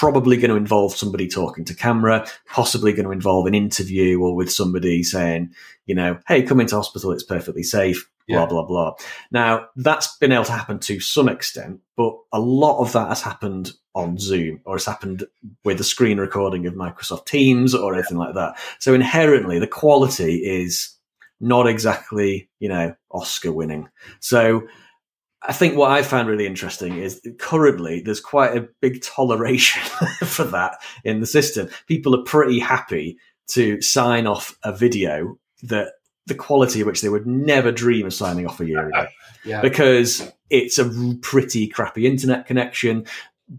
probably 0.00 0.38
going 0.38 0.48
to 0.48 0.56
involve 0.56 0.96
somebody 0.96 1.28
talking 1.28 1.62
to 1.62 1.74
camera, 1.74 2.26
possibly 2.46 2.90
going 2.90 3.04
to 3.04 3.10
involve 3.10 3.46
an 3.46 3.54
interview 3.54 4.18
or 4.18 4.34
with 4.34 4.50
somebody 4.50 5.02
saying, 5.02 5.52
you 5.84 5.94
know, 5.94 6.18
hey, 6.26 6.42
come 6.42 6.58
into 6.58 6.74
hospital, 6.74 7.12
it's 7.12 7.22
perfectly 7.22 7.62
safe, 7.62 8.10
blah, 8.26 8.40
yeah. 8.40 8.46
blah, 8.46 8.64
blah. 8.64 8.94
Now, 9.30 9.66
that's 9.76 10.16
been 10.16 10.32
able 10.32 10.46
to 10.46 10.52
happen 10.52 10.78
to 10.78 11.00
some 11.00 11.28
extent, 11.28 11.80
but 11.98 12.16
a 12.32 12.40
lot 12.40 12.80
of 12.80 12.94
that 12.94 13.08
has 13.08 13.20
happened 13.20 13.72
on 13.94 14.16
Zoom 14.16 14.62
or 14.64 14.76
it's 14.76 14.86
happened 14.86 15.24
with 15.66 15.78
a 15.80 15.84
screen 15.84 16.16
recording 16.16 16.64
of 16.64 16.72
Microsoft 16.72 17.26
Teams 17.26 17.74
or 17.74 17.92
anything 17.92 18.16
like 18.16 18.34
that. 18.36 18.58
So 18.78 18.94
inherently, 18.94 19.58
the 19.58 19.66
quality 19.66 20.36
is 20.36 20.96
not 21.40 21.68
exactly, 21.68 22.48
you 22.58 22.70
know, 22.70 22.94
Oscar 23.10 23.52
winning. 23.52 23.90
So 24.20 24.62
I 25.42 25.52
think 25.52 25.76
what 25.76 25.90
I 25.90 26.02
found 26.02 26.28
really 26.28 26.46
interesting 26.46 26.98
is 26.98 27.26
currently 27.38 28.02
there's 28.02 28.20
quite 28.20 28.56
a 28.56 28.68
big 28.80 29.02
toleration 29.02 29.82
for 30.26 30.44
that 30.44 30.78
in 31.02 31.20
the 31.20 31.26
system. 31.26 31.68
People 31.86 32.14
are 32.14 32.22
pretty 32.24 32.58
happy 32.58 33.16
to 33.48 33.80
sign 33.80 34.26
off 34.26 34.56
a 34.62 34.76
video 34.76 35.38
that 35.62 35.92
the 36.26 36.34
quality 36.34 36.82
of 36.82 36.86
which 36.86 37.00
they 37.00 37.08
would 37.08 37.26
never 37.26 37.72
dream 37.72 38.06
of 38.06 38.14
signing 38.14 38.46
off 38.46 38.60
a 38.60 38.66
year 38.66 38.88
ago. 38.88 39.06
yeah. 39.44 39.62
Because 39.62 40.30
it's 40.50 40.78
a 40.78 40.90
pretty 41.22 41.66
crappy 41.66 42.06
internet 42.06 42.46
connection. 42.46 43.06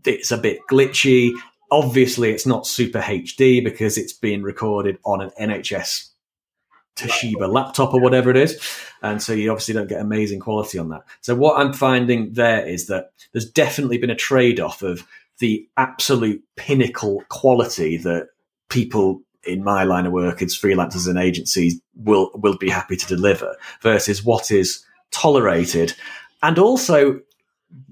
It's 0.05 0.31
a 0.31 0.37
bit 0.37 0.59
glitchy. 0.69 1.31
Obviously, 1.71 2.31
it's 2.31 2.45
not 2.45 2.67
super 2.67 2.99
HD 2.99 3.63
because 3.63 3.97
it's 3.97 4.13
being 4.13 4.43
recorded 4.43 4.99
on 5.03 5.21
an 5.21 5.31
NHS 5.39 6.10
Toshiba 6.95 7.51
laptop 7.51 7.93
or 7.93 8.01
whatever 8.01 8.29
it 8.29 8.37
is. 8.37 8.59
And 9.01 9.21
so 9.21 9.33
you 9.33 9.51
obviously 9.51 9.73
don't 9.73 9.89
get 9.89 10.01
amazing 10.01 10.39
quality 10.39 10.77
on 10.77 10.89
that. 10.89 11.03
So 11.21 11.35
what 11.35 11.59
I'm 11.59 11.73
finding 11.73 12.33
there 12.33 12.65
is 12.65 12.87
that 12.87 13.11
there's 13.31 13.49
definitely 13.49 13.97
been 13.97 14.09
a 14.09 14.15
trade 14.15 14.59
off 14.59 14.81
of 14.81 15.07
the 15.39 15.67
absolute 15.77 16.43
pinnacle 16.55 17.23
quality 17.29 17.97
that 17.97 18.27
people 18.69 19.21
in 19.43 19.63
my 19.63 19.83
line 19.83 20.05
of 20.05 20.11
work 20.11 20.41
as 20.41 20.55
freelancers 20.55 21.07
and 21.07 21.17
agencies 21.17 21.81
will 21.95 22.29
will 22.35 22.57
be 22.57 22.69
happy 22.69 22.95
to 22.95 23.07
deliver 23.07 23.55
versus 23.81 24.23
what 24.23 24.51
is 24.51 24.85
tolerated 25.09 25.95
and 26.43 26.59
also 26.59 27.19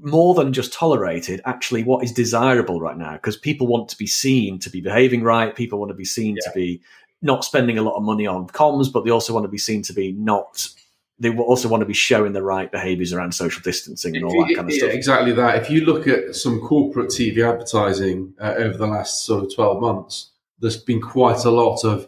more 0.02 0.34
than 0.34 0.54
just 0.54 0.74
tolerated, 0.74 1.42
actually 1.46 1.84
what 1.84 2.04
is 2.04 2.12
desirable 2.12 2.82
right 2.82 2.98
now 2.98 3.14
because 3.14 3.38
people 3.38 3.68
want 3.68 3.90
to 3.90 3.98
be 3.98 4.08
seen 4.08 4.60
to 4.60 4.70
be 4.70 4.82
behaving 4.82 5.24
right. 5.24 5.56
People 5.56 5.80
want 5.80 5.90
to 5.90 5.96
be 5.96 6.06
seen 6.06 6.36
yeah. 6.36 6.50
to 6.50 6.56
be 6.56 6.82
not 7.22 7.44
spending 7.44 7.78
a 7.78 7.82
lot 7.82 7.96
of 7.96 8.04
money 8.04 8.26
on 8.26 8.48
comms, 8.48 8.92
but 8.92 9.04
they 9.04 9.12
also 9.12 9.34
want 9.34 9.44
to 9.44 9.50
be 9.50 9.58
seen 9.58 9.82
to 9.84 9.94
be 9.94 10.12
not. 10.14 10.68
They 11.22 11.36
also 11.36 11.68
want 11.68 11.82
to 11.82 11.86
be 11.86 11.94
showing 11.94 12.32
the 12.32 12.42
right 12.42 12.72
behaviours 12.72 13.12
around 13.12 13.34
social 13.34 13.62
distancing 13.62 14.16
and 14.16 14.24
all 14.24 14.32
that 14.32 14.56
kind 14.56 14.70
of 14.70 14.74
yeah, 14.74 14.84
stuff. 14.84 14.94
Exactly 14.94 15.34
that. 15.34 15.62
If 15.62 15.70
you 15.70 15.82
look 15.82 16.08
at 16.08 16.36
some 16.36 16.62
corporate 16.62 17.10
TV 17.10 17.46
advertising 17.46 18.34
uh, 18.40 18.54
over 18.58 18.78
the 18.78 18.88
last 18.88 19.26
sort 19.26 19.44
of 19.44 19.54
twelve 19.54 19.82
months, 19.82 20.32
there's 20.60 20.78
been 20.78 21.02
quite 21.02 21.44
a 21.44 21.52
lot 21.52 21.84
of 21.84 22.08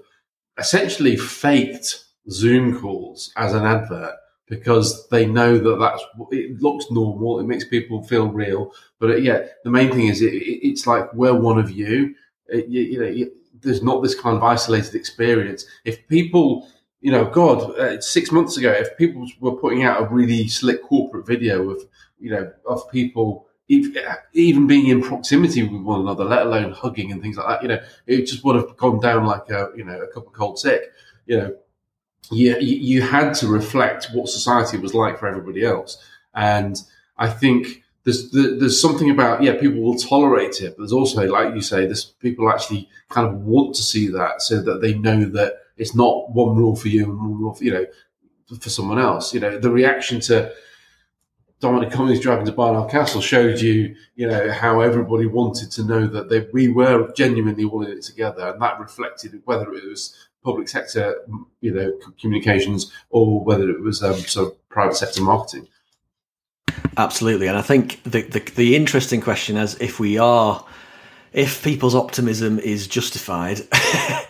essentially 0.57 1.17
faked 1.17 2.05
Zoom 2.29 2.79
calls 2.79 3.33
as 3.35 3.53
an 3.53 3.65
advert 3.65 4.15
because 4.47 5.07
they 5.07 5.25
know 5.25 5.57
that 5.57 5.79
that's 5.79 6.03
it 6.31 6.61
looks 6.61 6.91
normal. 6.91 7.39
It 7.39 7.45
makes 7.45 7.65
people 7.65 8.03
feel 8.03 8.27
real. 8.27 8.73
But 8.99 9.11
uh, 9.11 9.15
yeah, 9.15 9.45
the 9.63 9.71
main 9.71 9.91
thing 9.91 10.07
is 10.07 10.21
it, 10.21 10.33
it, 10.33 10.67
it's 10.67 10.85
like 10.85 11.11
we're 11.13 11.33
one 11.33 11.57
of 11.57 11.71
you. 11.71 12.15
It, 12.47 12.67
you, 12.67 12.81
you, 12.81 12.99
know, 12.99 13.31
there's 13.61 13.83
not 13.83 14.01
this 14.01 14.19
kind 14.19 14.37
of 14.37 14.43
isolated 14.43 14.95
experience. 14.95 15.65
If 15.85 16.07
people, 16.07 16.67
you 17.01 17.11
know, 17.11 17.25
God, 17.25 17.77
uh, 17.79 18.01
six 18.01 18.31
months 18.31 18.57
ago, 18.57 18.71
if 18.71 18.97
people 18.97 19.27
were 19.39 19.55
putting 19.55 19.83
out 19.83 20.01
a 20.01 20.07
really 20.07 20.47
slick 20.47 20.83
corporate 20.83 21.25
video 21.25 21.69
of, 21.69 21.81
you 22.19 22.31
know, 22.31 22.51
of 22.65 22.89
people 22.91 23.47
even 24.33 24.67
being 24.67 24.87
in 24.87 25.01
proximity 25.01 25.63
with 25.63 25.81
one 25.81 26.01
another, 26.01 26.25
let 26.25 26.45
alone 26.45 26.73
hugging 26.73 27.11
and 27.11 27.21
things 27.21 27.37
like 27.37 27.47
that, 27.47 27.61
you 27.61 27.69
know, 27.69 27.79
it 28.05 28.25
just 28.25 28.43
would 28.43 28.57
have 28.57 28.75
gone 28.75 28.99
down 28.99 29.25
like 29.25 29.49
a, 29.49 29.69
you 29.75 29.85
know, 29.85 30.01
a 30.01 30.07
cup 30.07 30.27
of 30.27 30.33
cold 30.33 30.59
sick. 30.59 30.81
You 31.25 31.37
know, 31.37 31.55
you, 32.31 32.57
you 32.57 33.01
had 33.01 33.33
to 33.35 33.47
reflect 33.47 34.09
what 34.13 34.27
society 34.27 34.77
was 34.77 34.93
like 34.93 35.17
for 35.17 35.27
everybody 35.27 35.63
else. 35.63 36.03
And 36.33 36.81
I 37.17 37.29
think 37.29 37.83
there's 38.03 38.31
there's 38.31 38.81
something 38.81 39.09
about 39.09 39.43
yeah 39.43 39.55
people 39.55 39.81
will 39.81 39.97
tolerate 39.97 40.61
it, 40.61 40.75
but 40.75 40.83
there's 40.83 40.93
also 40.93 41.27
like 41.27 41.53
you 41.55 41.61
say, 41.61 41.85
there's 41.85 42.05
people 42.05 42.49
actually 42.49 42.89
kind 43.09 43.27
of 43.27 43.41
want 43.41 43.75
to 43.75 43.83
see 43.83 44.07
that 44.07 44.41
so 44.41 44.61
that 44.61 44.81
they 44.81 44.93
know 44.95 45.25
that 45.25 45.57
it's 45.77 45.95
not 45.95 46.31
one 46.31 46.55
rule 46.55 46.75
for 46.75 46.87
you 46.87 47.05
and 47.05 47.19
one 47.19 47.37
rule 47.39 47.53
for 47.53 47.63
you 47.63 47.71
know 47.71 47.85
for 48.59 48.69
someone 48.69 48.99
else. 48.99 49.33
You 49.33 49.39
know 49.39 49.57
the 49.59 49.69
reaction 49.69 50.19
to 50.21 50.51
Dominic 51.61 51.91
Cummings 51.91 52.19
driving 52.19 52.45
to 52.47 52.51
Barnard 52.51 52.89
Castle 52.89 53.21
showed 53.21 53.61
you, 53.61 53.95
you 54.15 54.27
know, 54.27 54.51
how 54.51 54.81
everybody 54.81 55.27
wanted 55.27 55.69
to 55.71 55.83
know 55.83 56.07
that 56.07 56.27
they, 56.27 56.47
we 56.51 56.69
were 56.69 57.13
genuinely 57.15 57.63
all 57.63 57.85
in 57.85 57.91
it 57.91 58.01
together, 58.01 58.49
and 58.49 58.61
that 58.61 58.79
reflected 58.79 59.39
whether 59.45 59.71
it 59.71 59.87
was 59.87 60.15
public 60.43 60.67
sector, 60.67 61.17
you 61.61 61.71
know, 61.71 61.93
communications 62.19 62.91
or 63.11 63.43
whether 63.43 63.69
it 63.69 63.79
was 63.79 64.01
um, 64.01 64.15
sort 64.15 64.47
of 64.47 64.69
private 64.69 64.95
sector 64.95 65.21
marketing. 65.21 65.67
Absolutely, 66.97 67.47
and 67.47 67.57
I 67.57 67.61
think 67.61 68.01
the, 68.03 68.21
the 68.21 68.39
the 68.55 68.75
interesting 68.75 69.21
question 69.21 69.57
is 69.57 69.75
if 69.79 69.99
we 69.99 70.17
are 70.17 70.65
if 71.33 71.63
people's 71.63 71.95
optimism 71.95 72.59
is 72.59 72.87
justified, 72.87 73.61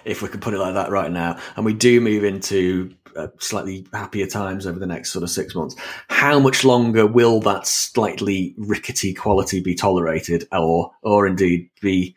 if 0.05 0.21
we 0.21 0.29
can 0.29 0.39
put 0.39 0.53
it 0.53 0.59
like 0.59 0.75
that 0.75 0.91
right 0.91 1.11
now, 1.11 1.37
and 1.55 1.65
we 1.65 1.73
do 1.73 1.99
move 1.99 2.23
into 2.23 2.93
uh, 3.15 3.27
slightly 3.39 3.85
happier 3.91 4.27
times 4.27 4.67
over 4.67 4.79
the 4.79 4.85
next 4.85 5.11
sort 5.11 5.23
of 5.23 5.29
six 5.29 5.55
months, 5.55 5.75
how 6.09 6.39
much 6.39 6.63
longer 6.63 7.07
will 7.07 7.39
that 7.41 7.65
slightly 7.65 8.53
rickety 8.57 9.13
quality 9.13 9.59
be 9.59 9.75
tolerated, 9.75 10.47
or 10.51 10.91
or 11.01 11.25
indeed 11.25 11.69
be 11.81 12.15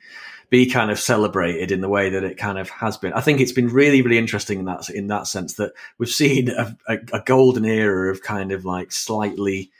be 0.51 0.71
kind 0.71 0.91
of 0.91 1.01
celebrated 1.01 1.73
in 1.73 1.81
the 1.81 1.89
way 1.89 2.11
that 2.11 2.23
it 2.23 2.37
kind 2.37 2.59
of 2.59 2.69
has 2.69 2.99
been? 2.99 3.15
I 3.15 3.23
think 3.23 3.41
it's 3.41 3.53
been 3.53 3.69
really 3.69 4.03
really 4.03 4.19
interesting 4.19 4.59
in 4.59 4.67
that 4.67 4.91
in 4.91 5.07
that 5.07 5.27
sense 5.27 5.55
that 5.55 5.73
we've 5.97 6.09
seen 6.11 6.51
a, 6.51 6.77
a, 6.87 6.99
a 7.15 7.21
golden 7.21 7.65
era 7.65 8.11
of 8.11 8.23
kind 8.23 8.53
of 8.53 8.67
like 8.67 8.93
slightly 8.93 9.71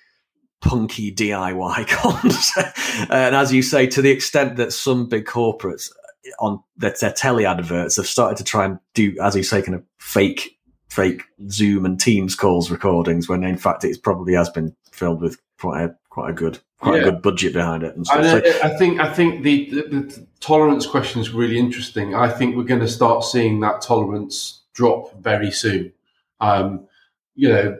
punky 0.65 1.15
DIY 1.15 1.87
comms. 1.87 3.07
and 3.11 3.37
as 3.37 3.53
you 3.53 3.63
say, 3.63 3.87
to 3.87 4.03
the 4.03 4.11
extent 4.11 4.57
that 4.57 4.73
some 4.73 5.09
big 5.09 5.27
corporates 5.27 5.91
on 6.41 6.63
their, 6.77 6.95
their 7.01 7.13
telly 7.13 7.45
adverts 7.45 7.97
have 7.97 8.07
started 8.07 8.39
to 8.39 8.45
try 8.45 8.65
and 8.65 8.79
do, 8.95 9.15
as 9.23 9.37
you 9.37 9.43
say, 9.43 9.63
kind 9.63 9.75
of 9.75 9.85
fake, 9.99 10.59
fake 10.89 11.23
Zoom 11.51 11.85
and 11.85 12.01
Teams 12.01 12.35
calls 12.35 12.71
recordings 12.71 13.29
when 13.29 13.45
in 13.45 13.59
fact 13.59 13.85
it 13.85 14.03
probably 14.03 14.33
has 14.35 14.49
been 14.49 14.75
filled 14.91 15.21
with 15.21 15.39
quite 15.61 15.83
a, 15.85 15.95
quite 16.09 16.31
a 16.31 16.33
good, 16.33 16.59
quite 16.81 16.97
yeah. 16.97 17.09
a 17.09 17.11
good 17.11 17.23
budget 17.23 17.53
behind 17.53 17.83
it. 17.83 17.95
And 17.95 18.07
stuff. 18.07 18.25
so, 18.25 18.39
I 18.63 18.71
think, 18.71 19.01
I 19.01 19.13
think 19.13 19.43
the, 19.43 19.69
the, 19.71 19.83
the 19.83 20.27
tolerance 20.41 20.87
question 20.87 21.21
is 21.21 21.31
really 21.31 21.59
interesting. 21.59 22.15
I 22.15 22.31
think 22.31 22.57
we're 22.57 22.65
going 22.65 22.81
to 22.81 22.89
start 22.89 23.23
seeing 23.25 23.61
that 23.61 23.83
tolerance 23.83 24.63
drop 24.73 25.15
very 25.23 25.51
soon. 25.51 25.93
Um, 26.41 26.89
you 27.35 27.49
know, 27.49 27.79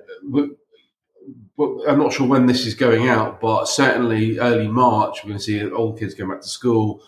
well, 1.57 1.85
I'm 1.89 1.99
not 1.99 2.13
sure 2.13 2.27
when 2.27 2.47
this 2.47 2.67
is 2.67 2.75
going 2.75 3.09
out, 3.09 3.41
but 3.41 3.67
certainly 3.67 4.39
early 4.39 4.69
March, 4.69 5.23
we're 5.23 5.29
going 5.29 5.39
to 5.39 5.45
see 5.45 5.71
all 5.71 5.97
kids 5.97 6.15
going 6.15 6.31
back 6.31 6.41
to 6.41 6.49
school. 6.49 7.01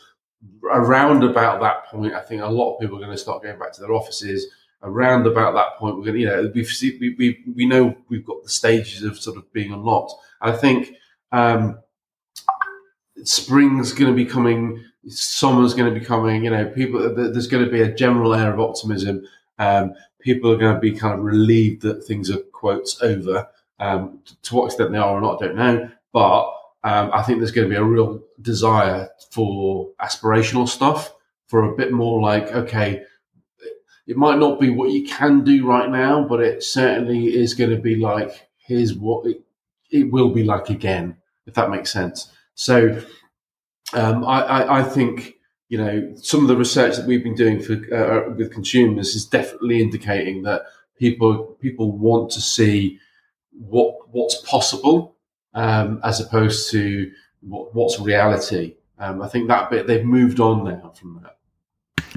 Around 0.63 1.25
about 1.25 1.61
that 1.61 1.87
point, 1.87 2.15
I 2.15 2.21
think 2.21 2.43
a 2.43 2.47
lot 2.47 2.75
of 2.75 2.81
people 2.81 2.97
are 2.97 3.01
going 3.01 3.13
to 3.13 3.19
start 3.19 3.43
going 3.43 3.59
back 3.59 3.73
to 3.73 3.81
their 3.81 3.93
offices. 3.93 4.47
Around 4.83 5.27
about 5.27 5.55
that 5.55 5.79
point, 5.79 5.97
we're 5.97 6.05
going 6.05 6.15
to, 6.15 6.21
you 6.21 6.27
know, 6.27 6.53
we've 6.55 6.71
we, 7.01 7.17
we, 7.19 7.45
we 7.57 7.67
know 7.67 7.97
we've 8.09 8.25
got 8.25 8.43
the 8.45 8.49
stages 8.49 9.03
of 9.03 9.19
sort 9.19 9.37
of 9.37 9.53
being 9.53 9.73
unlocked. 9.73 10.13
I 10.41 10.53
think 10.53 10.95
um, 11.33 11.81
spring's 13.25 13.93
going 13.93 14.11
to 14.11 14.17
be 14.17 14.25
coming, 14.31 14.85
summer's 15.09 15.75
going 15.75 15.93
to 15.93 15.99
be 15.99 16.05
coming. 16.05 16.45
You 16.45 16.51
know, 16.51 16.67
people, 16.67 17.15
there's 17.15 17.49
going 17.49 17.65
to 17.65 17.71
be 17.71 17.83
a 17.83 17.93
general 17.93 18.33
air 18.33 18.53
of 18.53 18.61
optimism. 18.61 19.27
Um, 19.59 19.95
people 20.21 20.53
are 20.53 20.57
going 20.57 20.75
to 20.75 20.81
be 20.81 20.93
kind 20.93 21.15
of 21.15 21.25
relieved 21.25 21.83
that 21.83 22.05
things 22.05 22.31
are 22.31 22.39
quotes 22.53 23.03
over. 23.03 23.49
Um, 23.79 24.21
to 24.43 24.55
what 24.55 24.67
extent 24.67 24.93
they 24.93 24.99
are 24.99 25.17
or 25.17 25.21
not, 25.21 25.43
I 25.43 25.47
don't 25.47 25.57
know. 25.57 25.91
But 26.13 26.45
um, 26.85 27.11
I 27.13 27.23
think 27.23 27.39
there's 27.39 27.53
going 27.53 27.69
to 27.69 27.75
be 27.75 27.81
a 27.81 27.85
real 27.85 28.23
desire 28.41 29.09
for 29.31 29.91
aspirational 30.01 30.69
stuff, 30.69 31.13
for 31.49 31.65
a 31.65 31.77
bit 31.77 31.93
more 31.93 32.21
like, 32.21 32.53
okay, 32.53 33.03
it 34.07 34.17
might 34.17 34.39
not 34.39 34.61
be 34.61 34.71
what 34.71 34.91
you 34.91 35.05
can 35.05 35.43
do 35.43 35.67
right 35.67 35.91
now, 35.91 36.27
but 36.27 36.41
it 36.41 36.63
certainly 36.63 37.35
is 37.35 37.55
going 37.55 37.71
to 37.71 37.77
be 37.77 37.97
like, 37.97 38.49
here's 38.57 38.95
what 38.95 39.27
it, 39.27 39.43
it 39.91 40.11
will 40.11 40.31
be 40.31 40.45
like 40.45 40.71
again, 40.71 41.17
if 41.47 41.55
that 41.55 41.71
makes 41.71 41.93
sense. 41.93 42.33
So 42.55 43.03
um, 43.93 44.25
I, 44.25 44.41
I, 44.43 44.79
I, 44.81 44.83
think 44.83 45.35
you 45.69 45.79
know 45.79 46.15
some 46.17 46.43
of 46.43 46.49
the 46.49 46.57
research 46.57 46.97
that 46.97 47.07
we've 47.07 47.23
been 47.23 47.35
doing 47.35 47.61
for 47.61 47.75
uh, 47.95 48.31
with 48.35 48.53
consumers 48.53 49.15
is 49.15 49.27
definitely 49.27 49.81
indicating 49.81 50.43
that 50.43 50.63
people 50.99 51.57
people 51.61 51.93
want 51.93 52.31
to 52.33 52.41
see 52.41 52.99
what 53.59 53.97
what's 54.11 54.37
possible 54.43 55.17
um, 55.55 56.01
as 56.05 56.21
opposed 56.21 56.71
to 56.71 57.11
what, 57.41 57.75
what's 57.75 57.99
reality. 57.99 58.77
Um, 58.99 59.23
I 59.23 59.29
think 59.29 59.49
that 59.49 59.71
bit 59.71 59.87
they've 59.87 60.05
moved 60.05 60.39
on 60.41 60.65
now 60.65 60.93
from 60.95 61.21
that. 61.23 61.39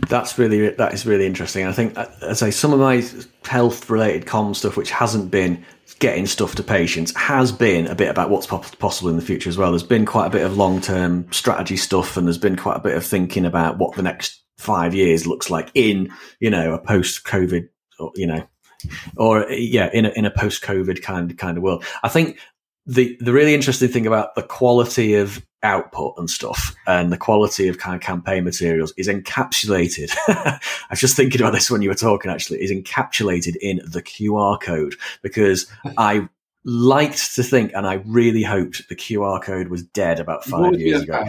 That's 0.08 0.38
really 0.38 0.70
that 0.70 0.94
is 0.94 1.06
really 1.06 1.26
interesting. 1.26 1.66
I 1.66 1.72
think, 1.72 1.98
as 1.98 2.42
I 2.42 2.48
say, 2.48 2.52
some 2.52 2.74
of 2.74 2.80
my 2.80 3.04
health 3.46 3.90
related 3.90 4.26
com 4.26 4.54
stuff, 4.54 4.78
which 4.78 4.92
hasn't 4.92 5.30
been 5.30 5.66
getting 6.00 6.26
stuff 6.26 6.56
to 6.56 6.64
patients, 6.64 7.14
has 7.16 7.52
been 7.52 7.88
a 7.88 7.96
bit 7.96 8.10
about 8.10 8.30
what's 8.30 8.48
possible 8.48 9.10
in 9.10 9.18
the 9.18 9.22
future 9.22 9.50
as 9.50 9.58
well. 9.58 9.72
There's 9.72 9.84
been 9.84 10.06
quite 10.06 10.28
a 10.28 10.30
bit 10.30 10.46
of 10.46 10.56
long 10.56 10.80
term 10.80 11.30
strategy 11.32 11.76
stuff, 11.76 12.16
and 12.16 12.26
there's 12.26 12.38
been 12.38 12.56
quite 12.56 12.78
a 12.78 12.82
bit 12.82 12.96
of 12.96 13.06
thinking 13.06 13.46
about 13.46 13.78
what 13.78 13.96
the 13.96 14.02
next 14.02 14.42
five 14.58 14.94
years 14.94 15.28
looks 15.28 15.50
like 15.50 15.70
in 15.74 16.10
you 16.40 16.50
know 16.50 16.74
a 16.74 16.80
post 16.80 17.26
COVID, 17.26 17.68
you 18.16 18.28
know 18.28 18.48
or 19.18 19.50
yeah, 19.50 19.90
in 19.94 20.06
a, 20.06 20.10
in 20.10 20.26
a 20.26 20.32
post 20.32 20.64
COVID 20.64 21.02
kind 21.02 21.38
kind 21.38 21.58
of 21.58 21.64
world. 21.64 21.84
I 22.04 22.10
think 22.10 22.40
the 22.86 23.18
the 23.20 23.34
really 23.34 23.54
interesting 23.54 23.90
thing 23.90 24.08
about 24.08 24.36
the 24.36 24.44
quality 24.44 25.16
of 25.16 25.46
output 25.62 26.14
and 26.18 26.30
stuff 26.30 26.74
and 26.88 27.12
the 27.12 27.18
quality 27.18 27.68
of 27.68 27.78
kind 27.78 27.96
of 27.96 28.02
campaign 28.02 28.44
materials 28.44 28.94
is 28.98 29.08
encapsulated. 29.08 30.16
I 30.28 30.60
was 30.90 31.00
just 31.00 31.16
thinking 31.16 31.42
about 31.42 31.54
this 31.54 31.70
when 31.70 31.82
you 31.82 31.90
were 31.90 31.96
talking. 31.96 32.32
Actually, 32.32 32.64
is 32.64 32.72
encapsulated 32.72 33.56
in 33.62 33.82
the 33.86 34.02
QR 34.02 34.60
code 34.60 34.96
because 35.22 35.68
I 35.98 36.28
liked 36.64 37.36
to 37.36 37.44
think, 37.44 37.74
and 37.74 37.86
I 37.86 38.02
really 38.06 38.44
hoped 38.44 38.88
the 38.90 38.96
QR 38.96 39.42
code 39.42 39.68
was 39.68 39.84
dead 39.84 40.20
about 40.20 40.46
five 40.46 40.80
years 40.80 41.04
ago. 41.04 41.26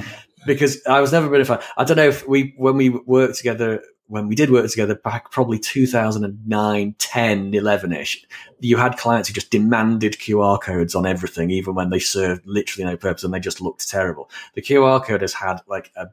Because 0.47 0.81
I 0.87 1.03
was 1.03 1.13
never 1.13 1.29
been 1.29 1.43
a 1.43 1.45
fan. 1.45 1.61
I 1.77 1.85
don't 1.85 1.99
know 1.99 2.09
if 2.09 2.27
we, 2.27 2.55
when 2.57 2.79
we 2.79 2.89
worked 2.89 3.37
together 3.37 3.83
when 4.11 4.27
we 4.27 4.35
did 4.35 4.51
work 4.51 4.69
together 4.69 4.97
back 4.97 5.31
probably 5.31 5.59
2009, 5.59 6.95
10, 6.99 7.55
11 7.55 7.93
ish, 7.93 8.27
you 8.59 8.77
had 8.77 8.97
clients 8.97 9.29
who 9.29 9.35
just 9.35 9.51
demanded 9.51 10.15
QR 10.15 10.61
codes 10.61 10.97
on 10.97 11.07
everything, 11.07 11.51
even 11.51 11.75
when 11.77 11.91
they 11.91 12.01
served 12.01 12.45
literally 12.45 12.91
no 12.91 12.97
purpose 12.97 13.23
and 13.23 13.33
they 13.33 13.39
just 13.41 13.61
looked 13.61 13.89
terrible. 13.89 14.29
The 14.55 14.63
QR 14.63 15.05
code 15.05 15.23
has 15.23 15.33
had 15.33 15.61
like 15.69 15.93
a 15.97 16.09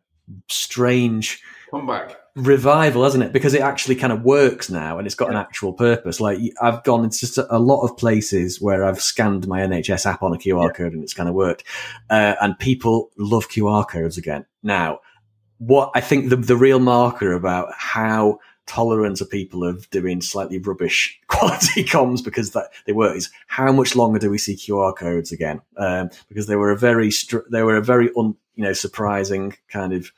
strange 0.47 1.41
comeback 1.71 2.15
revival, 2.35 3.03
hasn't 3.03 3.23
it? 3.23 3.33
Because 3.33 3.55
it 3.55 3.61
actually 3.61 3.95
kind 3.95 4.13
of 4.13 4.21
works 4.21 4.69
now 4.69 4.99
and 4.99 5.07
it's 5.07 5.15
got 5.15 5.31
an 5.31 5.35
actual 5.35 5.73
purpose. 5.73 6.21
Like 6.21 6.37
I've 6.61 6.83
gone 6.83 7.03
into 7.03 7.17
just 7.17 7.39
a, 7.39 7.57
lot 7.57 7.81
of 7.81 7.97
places 7.97 8.61
where 8.61 8.85
I've 8.85 9.01
scanned 9.01 9.47
my 9.47 9.61
NHS 9.61 10.05
app 10.05 10.21
on 10.21 10.33
a 10.33 10.37
QR 10.37 10.67
yeah. 10.67 10.71
code 10.71 10.93
and 10.93 11.01
it's 11.01 11.15
kind 11.15 11.27
of 11.27 11.33
worked. 11.33 11.63
Uh, 12.11 12.35
and 12.41 12.57
people 12.59 13.09
love 13.17 13.49
QR 13.49 13.87
codes 13.89 14.19
again. 14.19 14.45
Now, 14.61 14.99
what 15.59 15.91
I 15.95 16.01
think 16.01 16.29
the, 16.29 16.35
the 16.35 16.57
real 16.57 16.79
marker 16.79 17.33
about 17.33 17.73
how 17.73 18.39
tolerance 18.65 19.21
of 19.21 19.29
people 19.29 19.63
of 19.63 19.89
doing 19.89 20.21
slightly 20.21 20.59
rubbish 20.59 21.19
quality 21.27 21.83
comms 21.83 22.23
because 22.23 22.51
that 22.51 22.69
they 22.85 22.93
were 22.93 23.15
is 23.15 23.29
how 23.47 23.71
much 23.71 23.95
longer 23.95 24.19
do 24.19 24.29
we 24.29 24.37
see 24.37 24.55
QR 24.55 24.95
codes 24.95 25.31
again? 25.31 25.61
Um, 25.77 26.09
because 26.27 26.47
they 26.47 26.55
were 26.55 26.71
a 26.71 26.77
very 26.77 27.11
str- 27.11 27.47
they 27.51 27.63
were 27.63 27.77
a 27.77 27.83
very 27.83 28.09
un, 28.17 28.35
you 28.55 28.63
know 28.63 28.73
surprising 28.73 29.55
kind 29.69 29.93
of 29.93 30.11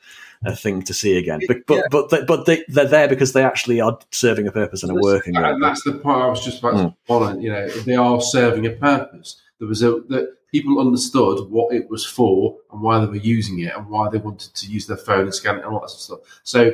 thing 0.56 0.82
to 0.82 0.94
see 0.94 1.16
again. 1.16 1.40
But 1.46 1.66
but 1.66 1.74
yeah. 1.74 1.82
but 1.90 2.10
they, 2.10 2.24
but 2.24 2.46
they 2.46 2.64
they're 2.68 2.86
there 2.86 3.08
because 3.08 3.32
they 3.32 3.44
actually 3.44 3.80
are 3.80 3.98
serving 4.10 4.46
a 4.46 4.52
purpose 4.52 4.82
and 4.82 4.92
are 4.92 5.00
working. 5.00 5.36
And 5.36 5.62
that's 5.62 5.84
the 5.84 5.92
part 5.94 6.22
I 6.22 6.28
was 6.28 6.44
just 6.44 6.60
about 6.60 6.74
mm. 6.74 6.94
to 7.06 7.12
on. 7.12 7.40
You 7.40 7.50
know, 7.50 7.68
they 7.68 7.94
are 7.94 8.20
serving 8.20 8.66
a 8.66 8.70
purpose. 8.70 9.40
There 9.58 9.68
was 9.68 9.82
a 9.82 10.00
that 10.08 10.36
people 10.50 10.80
understood 10.80 11.48
what 11.50 11.74
it 11.74 11.88
was 11.88 12.04
for 12.04 12.56
and 12.72 12.80
why 12.80 12.98
they 12.98 13.06
were 13.06 13.16
using 13.16 13.60
it 13.60 13.74
and 13.76 13.88
why 13.88 14.08
they 14.08 14.18
wanted 14.18 14.54
to 14.54 14.66
use 14.66 14.86
their 14.86 14.96
phone 14.96 15.22
and 15.22 15.34
scan 15.34 15.56
it 15.56 15.64
and 15.64 15.72
all 15.72 15.80
that 15.80 15.90
sort 15.90 16.20
of 16.20 16.26
stuff. 16.26 16.40
So 16.42 16.72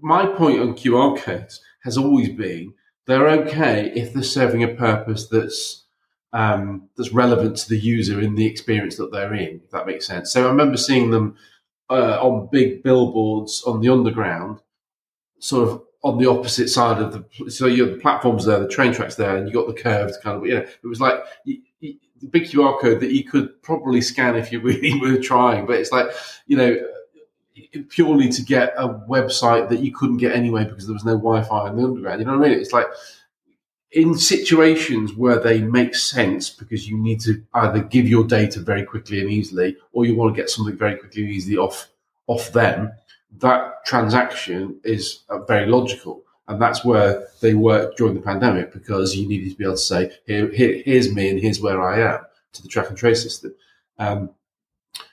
my 0.00 0.26
point 0.26 0.60
on 0.60 0.74
QR 0.74 1.16
codes 1.16 1.60
has 1.84 1.96
always 1.96 2.30
been 2.30 2.74
they're 3.06 3.28
okay 3.28 3.92
if 3.94 4.12
they're 4.12 4.22
serving 4.22 4.62
a 4.62 4.68
purpose 4.68 5.28
that's 5.28 5.84
um, 6.32 6.88
that's 6.96 7.12
relevant 7.12 7.56
to 7.58 7.68
the 7.68 7.78
user 7.78 8.20
in 8.20 8.34
the 8.34 8.46
experience 8.46 8.96
that 8.96 9.12
they're 9.12 9.34
in. 9.34 9.60
If 9.64 9.70
that 9.70 9.86
makes 9.86 10.06
sense. 10.06 10.32
So 10.32 10.44
I 10.44 10.48
remember 10.48 10.76
seeing 10.76 11.10
them 11.10 11.36
uh, 11.90 12.18
on 12.22 12.48
big 12.50 12.82
billboards 12.82 13.62
on 13.64 13.80
the 13.80 13.90
underground, 13.90 14.60
sort 15.38 15.68
of 15.68 15.82
on 16.02 16.18
the 16.18 16.28
opposite 16.28 16.68
side 16.68 17.02
of 17.02 17.12
the. 17.12 17.50
So 17.50 17.66
you 17.66 17.90
the 17.90 18.00
platforms 18.00 18.46
there, 18.46 18.58
the 18.58 18.68
train 18.68 18.92
tracks 18.92 19.16
there, 19.16 19.36
and 19.36 19.46
you 19.46 19.52
got 19.52 19.66
the 19.66 19.80
curved 19.80 20.14
kind 20.22 20.38
of. 20.38 20.46
You 20.46 20.54
know, 20.54 20.60
it 20.60 20.86
was 20.86 21.00
like 21.00 21.22
big 22.28 22.44
QR 22.44 22.80
code 22.80 23.00
that 23.00 23.12
you 23.12 23.24
could 23.24 23.62
probably 23.62 24.00
scan 24.00 24.36
if 24.36 24.52
you 24.52 24.60
really 24.60 24.98
were 25.00 25.18
trying, 25.18 25.66
but 25.66 25.76
it's 25.76 25.92
like 25.92 26.10
you 26.46 26.56
know 26.56 26.76
purely 27.88 28.28
to 28.30 28.42
get 28.42 28.72
a 28.76 28.88
website 28.88 29.68
that 29.68 29.80
you 29.80 29.92
couldn't 29.92 30.16
get 30.16 30.34
anyway 30.34 30.64
because 30.64 30.86
there 30.86 30.94
was 30.94 31.04
no 31.04 31.16
Wi-Fi 31.16 31.68
in 31.68 31.76
the 31.76 31.84
underground. 31.84 32.20
You 32.20 32.26
know 32.26 32.38
what 32.38 32.46
I 32.46 32.50
mean? 32.50 32.58
It's 32.58 32.72
like 32.72 32.86
in 33.92 34.14
situations 34.16 35.14
where 35.14 35.38
they 35.38 35.60
make 35.60 35.94
sense 35.94 36.48
because 36.48 36.88
you 36.88 36.96
need 36.98 37.20
to 37.20 37.42
either 37.54 37.82
give 37.82 38.08
your 38.08 38.24
data 38.24 38.60
very 38.60 38.84
quickly 38.84 39.20
and 39.20 39.30
easily, 39.30 39.76
or 39.92 40.06
you 40.06 40.16
want 40.16 40.34
to 40.34 40.40
get 40.40 40.50
something 40.50 40.76
very 40.76 40.96
quickly 40.96 41.22
and 41.24 41.32
easily 41.32 41.56
off 41.56 41.88
off 42.26 42.52
them. 42.52 42.92
That 43.38 43.84
transaction 43.84 44.80
is 44.84 45.20
uh, 45.28 45.40
very 45.44 45.66
logical, 45.66 46.22
and 46.52 46.62
that's 46.62 46.84
where 46.84 47.28
they 47.40 47.54
worked 47.54 47.96
during 47.98 48.14
the 48.14 48.20
pandemic 48.20 48.72
because 48.72 49.16
you 49.16 49.26
needed 49.26 49.50
to 49.50 49.56
be 49.56 49.64
able 49.64 49.74
to 49.74 49.78
say, 49.78 50.12
"Here, 50.26 50.48
here 50.52 50.82
here's 50.84 51.12
me, 51.12 51.30
and 51.30 51.40
here's 51.40 51.60
where 51.60 51.82
I 51.82 52.14
am" 52.14 52.20
to 52.52 52.62
the 52.62 52.68
track 52.68 52.88
and 52.88 52.98
trace 52.98 53.22
system. 53.22 53.54
Um, 53.98 54.30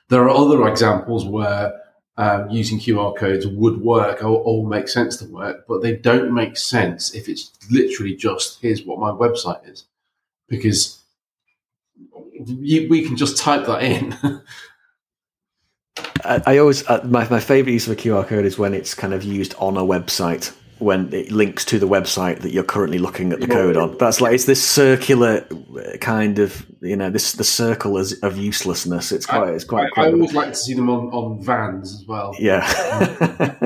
there 0.10 0.23
are 0.23 0.30
other 0.30 0.67
examples 0.67 1.25
where 1.25 1.82
um, 2.17 2.49
using 2.49 2.80
QR 2.80 3.15
codes 3.15 3.47
would 3.47 3.82
work 3.82 4.23
or, 4.23 4.41
or, 4.43 4.67
make 4.67 4.89
sense 4.89 5.15
to 5.17 5.25
work, 5.25 5.65
but 5.69 5.82
they 5.82 5.95
don't 5.95 6.34
make 6.34 6.58
sense 6.58 7.15
if 7.15 7.30
it's 7.30 7.52
literally 7.71 8.13
just 8.13 8.62
here's 8.62 8.84
what 8.84 8.99
my 8.99 9.12
website 9.12 9.69
is, 9.69 9.86
because 10.49 11.02
you, 12.45 12.89
we 12.89 13.06
can 13.06 13.15
just 13.15 13.38
type 13.38 13.65
that 13.67 13.84
in. 13.84 14.17
I, 16.25 16.58
always 16.58 16.86
uh, 16.88 17.02
my 17.06 17.28
my 17.30 17.39
favorite 17.39 17.71
use 17.71 17.88
of 17.88 17.93
a 17.93 17.95
QR 17.95 18.28
code 18.28 18.45
is 18.45 18.58
when 18.58 18.73
it's 18.73 18.93
kind 18.93 19.13
of 19.13 19.23
used 19.23 19.56
on 19.56 19.78
a 19.78 19.82
website 19.82 20.54
when 20.79 21.13
it 21.13 21.31
links 21.31 21.65
to 21.65 21.77
the 21.77 21.87
website 21.87 22.39
that 22.39 22.51
you're 22.51 22.63
currently 22.63 22.97
looking 22.97 23.31
at 23.33 23.39
the 23.39 23.47
code 23.47 23.77
on. 23.77 23.97
That's 23.97 24.21
like 24.21 24.33
it's 24.33 24.45
this 24.45 24.65
circular 24.65 25.41
kind 25.99 26.39
of 26.39 26.65
you 26.81 26.95
know 26.95 27.09
this 27.09 27.33
the 27.33 27.43
circle 27.43 27.97
of 27.97 28.37
uselessness. 28.37 29.11
It's 29.11 29.25
quite 29.25 29.49
it's 29.53 29.65
quite. 29.65 29.89
I, 29.97 30.05
I 30.05 30.11
always 30.11 30.33
like 30.33 30.49
to 30.49 30.55
see 30.55 30.73
them 30.73 30.89
on, 30.89 31.09
on 31.09 31.41
vans 31.43 31.93
as 31.93 32.07
well. 32.07 32.35
Yeah, 32.39 32.65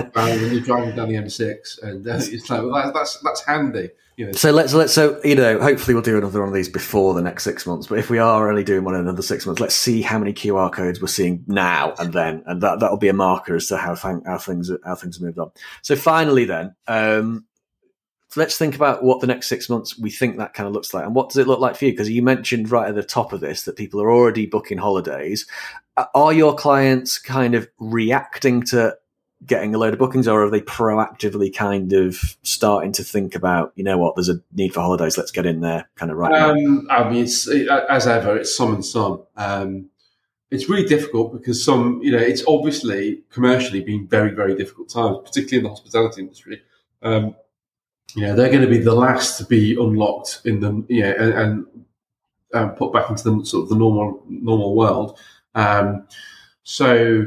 when 0.13 0.51
you're 0.51 0.61
driving 0.61 0.95
down 0.95 1.09
the 1.09 1.15
M6, 1.15 1.83
and 1.83 2.07
uh, 2.07 2.17
it's 2.19 2.49
like 2.49 2.61
well, 2.61 2.73
that, 2.73 2.93
that's 2.93 3.19
that's 3.19 3.45
handy. 3.45 3.91
You 4.15 4.27
know. 4.27 4.31
So 4.33 4.51
let's 4.51 4.73
let's 4.73 4.93
so 4.93 5.19
you 5.23 5.35
know 5.35 5.59
hopefully 5.59 5.95
we'll 5.95 6.03
do 6.03 6.17
another 6.17 6.39
one 6.39 6.49
of 6.49 6.53
these 6.53 6.69
before 6.69 7.13
the 7.13 7.21
next 7.21 7.43
six 7.43 7.65
months. 7.65 7.87
But 7.87 7.99
if 7.99 8.09
we 8.09 8.19
are 8.19 8.49
only 8.49 8.63
doing 8.63 8.83
one 8.83 8.95
in 8.95 9.01
another 9.01 9.21
six 9.21 9.45
months, 9.45 9.59
let's 9.59 9.75
see 9.75 10.01
how 10.01 10.19
many 10.19 10.33
QR 10.33 10.71
codes 10.71 11.01
we're 11.01 11.07
seeing 11.07 11.43
now 11.47 11.93
and 11.97 12.13
then, 12.13 12.43
and 12.45 12.61
that 12.61 12.79
that'll 12.79 12.97
be 12.97 13.09
a 13.09 13.13
marker 13.13 13.55
as 13.55 13.67
to 13.67 13.77
how 13.77 13.95
how 13.95 14.37
things 14.37 14.71
how 14.85 14.95
things 14.95 15.17
have 15.17 15.23
moved 15.23 15.39
on. 15.39 15.51
So 15.81 15.95
finally, 15.95 16.45
then. 16.45 16.75
Um, 16.87 17.45
let's 18.35 18.57
think 18.57 18.75
about 18.75 19.03
what 19.03 19.21
the 19.21 19.27
next 19.27 19.47
six 19.47 19.69
months 19.69 19.97
we 19.99 20.09
think 20.09 20.37
that 20.37 20.55
kind 20.55 20.65
of 20.65 20.73
looks 20.73 20.91
like 20.91 21.05
and 21.05 21.13
what 21.13 21.29
does 21.29 21.37
it 21.37 21.47
look 21.47 21.59
like 21.59 21.75
for 21.75 21.85
you 21.85 21.91
because 21.91 22.09
you 22.09 22.23
mentioned 22.23 22.71
right 22.71 22.89
at 22.89 22.95
the 22.95 23.03
top 23.03 23.31
of 23.31 23.41
this 23.41 23.63
that 23.63 23.75
people 23.75 24.01
are 24.01 24.11
already 24.11 24.47
booking 24.47 24.79
holidays 24.79 25.45
are 26.15 26.33
your 26.33 26.55
clients 26.55 27.19
kind 27.19 27.53
of 27.53 27.69
reacting 27.77 28.63
to 28.63 28.95
getting 29.45 29.75
a 29.75 29.77
load 29.77 29.93
of 29.93 29.99
bookings, 29.99 30.27
or 30.27 30.43
are 30.43 30.49
they 30.49 30.61
proactively 30.61 31.53
kind 31.53 31.93
of 31.93 32.37
starting 32.43 32.91
to 32.93 33.03
think 33.03 33.35
about, 33.35 33.73
you 33.75 33.83
know 33.83 33.97
what, 33.97 34.15
there's 34.15 34.29
a 34.29 34.41
need 34.53 34.73
for 34.73 34.81
holidays, 34.81 35.17
let's 35.17 35.31
get 35.31 35.45
in 35.45 35.61
there, 35.61 35.89
kind 35.95 36.11
of 36.11 36.17
right 36.17 36.33
um, 36.33 36.87
I 36.89 37.09
mean, 37.09 37.23
it's 37.23 37.47
as 37.47 38.07
ever, 38.07 38.37
it's 38.37 38.55
some 38.55 38.73
and 38.73 38.85
some. 38.85 39.23
Um, 39.35 39.89
it's 40.51 40.69
really 40.69 40.87
difficult 40.87 41.33
because 41.33 41.63
some, 41.63 41.99
you 42.03 42.11
know, 42.11 42.19
it's 42.19 42.43
obviously 42.47 43.23
commercially 43.31 43.81
been 43.81 44.07
very, 44.07 44.31
very 44.31 44.55
difficult 44.55 44.87
times, 44.89 45.17
particularly 45.23 45.57
in 45.57 45.63
the 45.63 45.69
hospitality 45.69 46.21
industry. 46.21 46.61
Um, 47.01 47.35
you 48.15 48.21
know, 48.21 48.35
they're 48.35 48.51
going 48.51 48.61
to 48.61 48.67
be 48.67 48.77
the 48.77 48.93
last 48.93 49.39
to 49.39 49.45
be 49.45 49.75
unlocked 49.75 50.41
in 50.45 50.59
the, 50.59 50.85
you 50.87 51.01
know, 51.01 51.11
and, 51.17 51.33
and 51.33 51.85
um, 52.53 52.71
put 52.75 52.93
back 52.93 53.09
into 53.09 53.23
the 53.23 53.45
sort 53.45 53.63
of 53.63 53.69
the 53.69 53.75
normal 53.75 54.23
normal 54.27 54.75
world. 54.75 55.19
Um, 55.55 56.07
so 56.61 57.25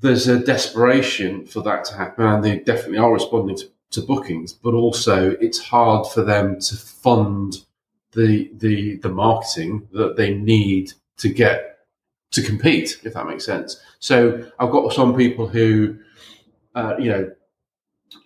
there's 0.00 0.28
a 0.28 0.38
desperation 0.38 1.46
for 1.46 1.62
that 1.62 1.84
to 1.86 1.94
happen, 1.94 2.26
and 2.26 2.44
they 2.44 2.58
definitely 2.60 2.98
are 2.98 3.12
responding 3.12 3.56
to, 3.56 3.66
to 3.92 4.00
bookings. 4.00 4.52
But 4.52 4.74
also, 4.74 5.32
it's 5.40 5.58
hard 5.58 6.06
for 6.06 6.22
them 6.22 6.60
to 6.60 6.76
fund 6.76 7.64
the 8.12 8.50
the 8.54 8.96
the 8.96 9.08
marketing 9.08 9.88
that 9.92 10.16
they 10.16 10.34
need 10.34 10.92
to 11.18 11.28
get 11.28 11.70
to 12.32 12.42
compete, 12.42 13.00
if 13.04 13.14
that 13.14 13.26
makes 13.26 13.44
sense. 13.44 13.80
So 13.98 14.44
I've 14.58 14.70
got 14.70 14.92
some 14.92 15.16
people 15.16 15.48
who, 15.48 15.98
uh, 16.74 16.94
you 16.98 17.10
know, 17.10 17.30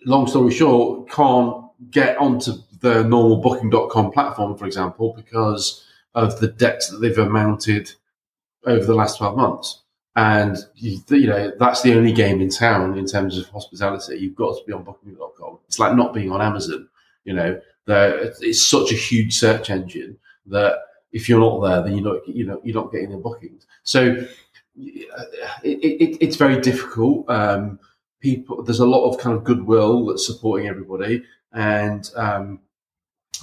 long 0.05 0.27
story 0.27 0.53
short, 0.53 1.09
can't 1.09 1.65
get 1.89 2.17
onto 2.17 2.53
the 2.79 3.03
normal 3.03 3.37
booking.com 3.37 4.11
platform, 4.11 4.57
for 4.57 4.65
example, 4.65 5.13
because 5.15 5.83
of 6.13 6.39
the 6.39 6.47
debts 6.47 6.89
that 6.89 6.97
they've 6.99 7.17
amounted 7.17 7.91
over 8.65 8.85
the 8.85 8.95
last 8.95 9.17
12 9.17 9.35
months. 9.35 9.81
And 10.17 10.57
you, 10.75 10.99
you, 11.09 11.27
know 11.27 11.51
that's 11.59 11.81
the 11.81 11.93
only 11.93 12.13
game 12.13 12.39
in 12.39 12.49
town 12.49 12.97
in 12.97 13.05
terms 13.05 13.37
of 13.37 13.49
hospitality. 13.49 14.17
You've 14.17 14.35
got 14.35 14.57
to 14.57 14.63
be 14.65 14.71
on 14.71 14.83
Booking.com. 14.83 15.59
It's 15.67 15.77
like 15.77 15.95
not 15.95 16.13
being 16.13 16.31
on 16.31 16.41
Amazon. 16.41 16.87
You 17.25 17.33
know, 17.33 17.61
it's 17.87 18.61
such 18.61 18.91
a 18.91 18.95
huge 18.95 19.35
search 19.35 19.69
engine 19.69 20.17
that 20.45 20.79
if 21.11 21.27
you're 21.27 21.39
not 21.39 21.59
there, 21.59 21.81
then 21.81 21.97
you're 21.97 22.13
not 22.13 22.27
you 22.27 22.45
know 22.45 22.61
you're 22.63 22.81
not 22.81 22.91
getting 22.91 23.11
the 23.11 23.17
bookings. 23.17 23.65
So 23.83 24.25
it, 24.77 25.07
it, 25.63 26.17
it's 26.21 26.35
very 26.35 26.61
difficult. 26.61 27.29
Um, 27.29 27.79
people, 28.19 28.63
there's 28.63 28.79
a 28.79 28.85
lot 28.85 29.09
of 29.09 29.19
kind 29.19 29.35
of 29.35 29.43
goodwill 29.43 30.05
that's 30.05 30.25
supporting 30.25 30.67
everybody, 30.67 31.23
and 31.53 32.09
um, 32.15 32.59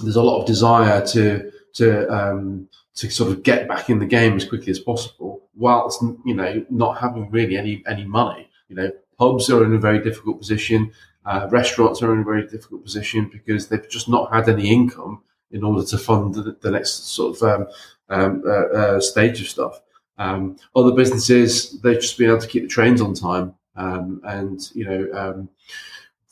there's 0.01 0.15
a 0.15 0.23
lot 0.23 0.41
of 0.41 0.47
desire 0.47 1.05
to 1.07 1.51
to 1.73 2.07
um, 2.09 2.67
to 2.95 3.09
sort 3.09 3.31
of 3.31 3.43
get 3.43 3.67
back 3.67 3.89
in 3.89 3.99
the 3.99 4.05
game 4.05 4.35
as 4.35 4.45
quickly 4.45 4.71
as 4.71 4.79
possible, 4.79 5.41
whilst 5.55 6.01
you 6.25 6.35
know 6.35 6.65
not 6.69 6.99
having 6.99 7.29
really 7.31 7.57
any 7.57 7.83
any 7.87 8.05
money. 8.05 8.49
You 8.69 8.75
know, 8.75 8.91
pubs 9.17 9.49
are 9.49 9.63
in 9.63 9.73
a 9.73 9.79
very 9.79 10.01
difficult 10.01 10.39
position. 10.39 10.91
Uh, 11.25 11.47
restaurants 11.49 12.01
are 12.01 12.13
in 12.13 12.19
a 12.19 12.23
very 12.23 12.45
difficult 12.47 12.83
position 12.83 13.29
because 13.31 13.67
they've 13.67 13.89
just 13.89 14.09
not 14.09 14.33
had 14.33 14.49
any 14.49 14.69
income 14.69 15.21
in 15.51 15.63
order 15.63 15.85
to 15.85 15.97
fund 15.97 16.33
the, 16.33 16.57
the 16.61 16.71
next 16.71 17.13
sort 17.13 17.35
of 17.35 17.43
um, 17.43 17.67
um, 18.09 18.43
uh, 18.45 18.49
uh, 18.49 18.99
stage 18.99 19.39
of 19.39 19.47
stuff. 19.47 19.81
Um, 20.17 20.57
other 20.75 20.91
businesses 20.91 21.79
they've 21.81 21.99
just 21.99 22.17
been 22.17 22.29
able 22.29 22.41
to 22.41 22.47
keep 22.47 22.63
the 22.63 22.69
trains 22.69 23.01
on 23.01 23.13
time, 23.13 23.55
um, 23.75 24.21
and 24.23 24.59
you 24.73 24.85
know 24.85 25.09
um, 25.13 25.49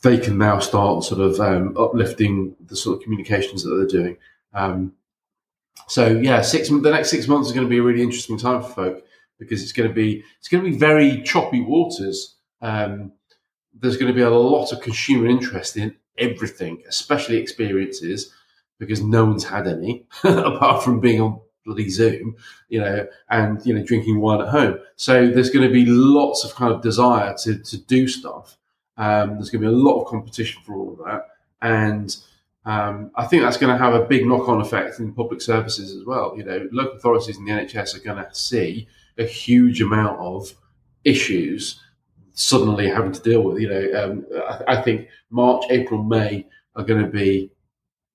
they 0.02 0.18
can 0.18 0.38
now 0.38 0.58
start 0.58 1.04
sort 1.04 1.20
of 1.20 1.40
um, 1.40 1.76
uplifting 1.76 2.54
the 2.66 2.76
sort 2.76 2.98
of 2.98 3.02
communications 3.02 3.64
that 3.64 3.70
they're 3.70 4.00
doing. 4.00 4.16
Um, 4.54 4.92
so 5.88 6.08
yeah, 6.08 6.40
six 6.40 6.68
the 6.68 6.90
next 6.90 7.10
six 7.10 7.28
months 7.28 7.48
is 7.48 7.54
going 7.54 7.66
to 7.66 7.70
be 7.70 7.78
a 7.78 7.82
really 7.82 8.02
interesting 8.02 8.38
time 8.38 8.62
for 8.62 8.68
folk 8.68 9.04
because 9.38 9.62
it's 9.62 9.72
going 9.72 9.88
to 9.88 9.94
be 9.94 10.22
it's 10.38 10.48
going 10.48 10.64
to 10.64 10.70
be 10.70 10.76
very 10.76 11.22
choppy 11.22 11.60
waters. 11.60 12.36
Um, 12.60 13.12
there's 13.74 13.96
going 13.96 14.12
to 14.12 14.16
be 14.16 14.22
a 14.22 14.30
lot 14.30 14.72
of 14.72 14.80
consumer 14.80 15.26
interest 15.26 15.76
in 15.76 15.96
everything, 16.18 16.82
especially 16.88 17.36
experiences, 17.36 18.32
because 18.78 19.02
no 19.02 19.24
one's 19.24 19.44
had 19.44 19.66
any 19.66 20.06
apart 20.24 20.82
from 20.82 21.00
being 21.00 21.20
on 21.20 21.40
bloody 21.64 21.88
Zoom, 21.88 22.36
you 22.68 22.80
know, 22.80 23.06
and 23.30 23.64
you 23.66 23.74
know 23.74 23.84
drinking 23.84 24.20
wine 24.20 24.40
at 24.40 24.48
home. 24.48 24.78
So 24.96 25.28
there's 25.28 25.50
going 25.50 25.66
to 25.66 25.72
be 25.72 25.86
lots 25.86 26.44
of 26.44 26.54
kind 26.54 26.72
of 26.72 26.82
desire 26.82 27.34
to 27.42 27.58
to 27.58 27.78
do 27.78 28.08
stuff. 28.08 28.56
Um, 28.96 29.34
there's 29.34 29.50
going 29.50 29.62
to 29.62 29.68
be 29.68 29.74
a 29.74 29.76
lot 29.76 30.02
of 30.02 30.08
competition 30.08 30.62
for 30.64 30.74
all 30.74 30.92
of 30.92 30.98
that, 31.06 31.28
and 31.60 32.16
um, 32.64 33.10
I 33.16 33.26
think 33.26 33.42
that's 33.42 33.56
going 33.56 33.76
to 33.76 33.82
have 33.82 33.94
a 33.94 34.04
big 34.04 34.26
knock-on 34.26 34.60
effect 34.60 35.00
in 35.00 35.12
public 35.12 35.40
services 35.40 35.96
as 35.96 36.04
well. 36.04 36.34
You 36.36 36.44
know, 36.44 36.68
local 36.70 36.96
authorities 36.96 37.36
and 37.36 37.46
the 37.46 37.52
NHS 37.52 37.96
are 37.96 38.04
going 38.04 38.24
to 38.24 38.34
see 38.34 38.86
a 39.18 39.24
huge 39.24 39.80
amount 39.80 40.20
of 40.20 40.54
issues 41.04 41.80
suddenly 42.34 42.88
having 42.88 43.12
to 43.12 43.20
deal 43.20 43.42
with. 43.42 43.60
You 43.60 43.68
know, 43.68 44.02
um, 44.02 44.26
I, 44.48 44.78
I, 44.78 44.82
think 44.82 45.08
March, 45.30 45.64
April, 45.70 46.02
May 46.02 46.46
are 46.76 46.84
going 46.84 47.04
to 47.04 47.10
be. 47.10 47.50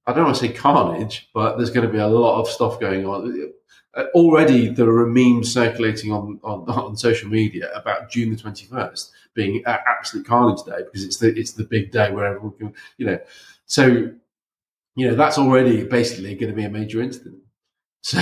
I 0.05 0.13
don't 0.13 0.23
want 0.23 0.37
to 0.37 0.47
say 0.47 0.53
carnage, 0.53 1.29
but 1.33 1.57
there's 1.57 1.69
going 1.69 1.85
to 1.85 1.91
be 1.91 1.99
a 1.99 2.07
lot 2.07 2.39
of 2.39 2.47
stuff 2.47 2.79
going 2.79 3.05
on. 3.05 3.51
Already, 4.13 4.69
there 4.69 4.87
are 4.87 5.07
memes 5.07 5.51
circulating 5.51 6.13
on, 6.13 6.39
on, 6.43 6.69
on 6.69 6.95
social 6.95 7.29
media 7.29 7.69
about 7.73 8.09
June 8.09 8.29
the 8.29 8.37
twenty 8.37 8.65
first 8.65 9.11
being 9.33 9.61
absolute 9.65 10.25
carnage 10.25 10.63
day 10.63 10.77
because 10.85 11.03
it's 11.03 11.17
the 11.17 11.37
it's 11.37 11.51
the 11.51 11.65
big 11.65 11.91
day 11.91 12.11
where 12.11 12.25
everyone 12.25 12.57
can, 12.57 12.73
you 12.97 13.05
know, 13.05 13.19
so 13.65 14.09
you 14.97 15.07
know 15.07 15.15
that's 15.15 15.37
already 15.37 15.83
basically 15.83 16.33
going 16.33 16.49
to 16.49 16.55
be 16.55 16.65
a 16.65 16.69
major 16.69 17.01
incident. 17.01 17.37
So 18.01 18.19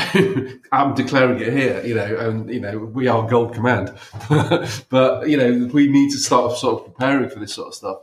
I'm 0.72 0.94
declaring 0.94 1.40
it 1.40 1.54
here, 1.54 1.82
you 1.86 1.96
know, 1.96 2.18
and 2.18 2.50
you 2.50 2.60
know 2.60 2.78
we 2.78 3.08
are 3.08 3.28
Gold 3.28 3.54
Command, 3.54 3.98
but 4.90 5.30
you 5.30 5.38
know 5.38 5.70
we 5.74 5.88
need 5.88 6.12
to 6.12 6.18
start 6.18 6.58
sort 6.58 6.82
of 6.82 6.94
preparing 6.94 7.30
for 7.30 7.40
this 7.40 7.54
sort 7.54 7.70
of 7.70 7.76
stuff. 7.76 7.98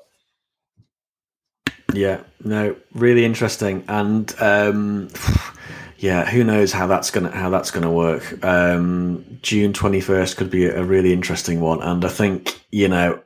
Yeah, 1.93 2.23
no, 2.43 2.75
really 2.95 3.27
interesting, 3.27 3.85
and 3.89 4.35
um, 4.41 5.11
yeah, 5.99 6.25
who 6.25 6.43
knows 6.43 6.73
how 6.73 6.87
that's 6.87 7.11
gonna 7.11 7.31
how 7.31 7.51
that's 7.51 7.71
gonna 7.71 7.93
work. 7.93 8.43
Um, 8.43 9.39
June 9.43 9.75
twenty 9.75 10.01
first 10.01 10.39
could 10.39 10.51
be 10.51 10.65
a 10.65 10.83
really 10.83 11.13
interesting 11.13 11.61
one, 11.61 11.83
and 11.83 12.03
I 12.07 12.09
think 12.09 12.65
you 12.71 12.89
know 12.89 13.21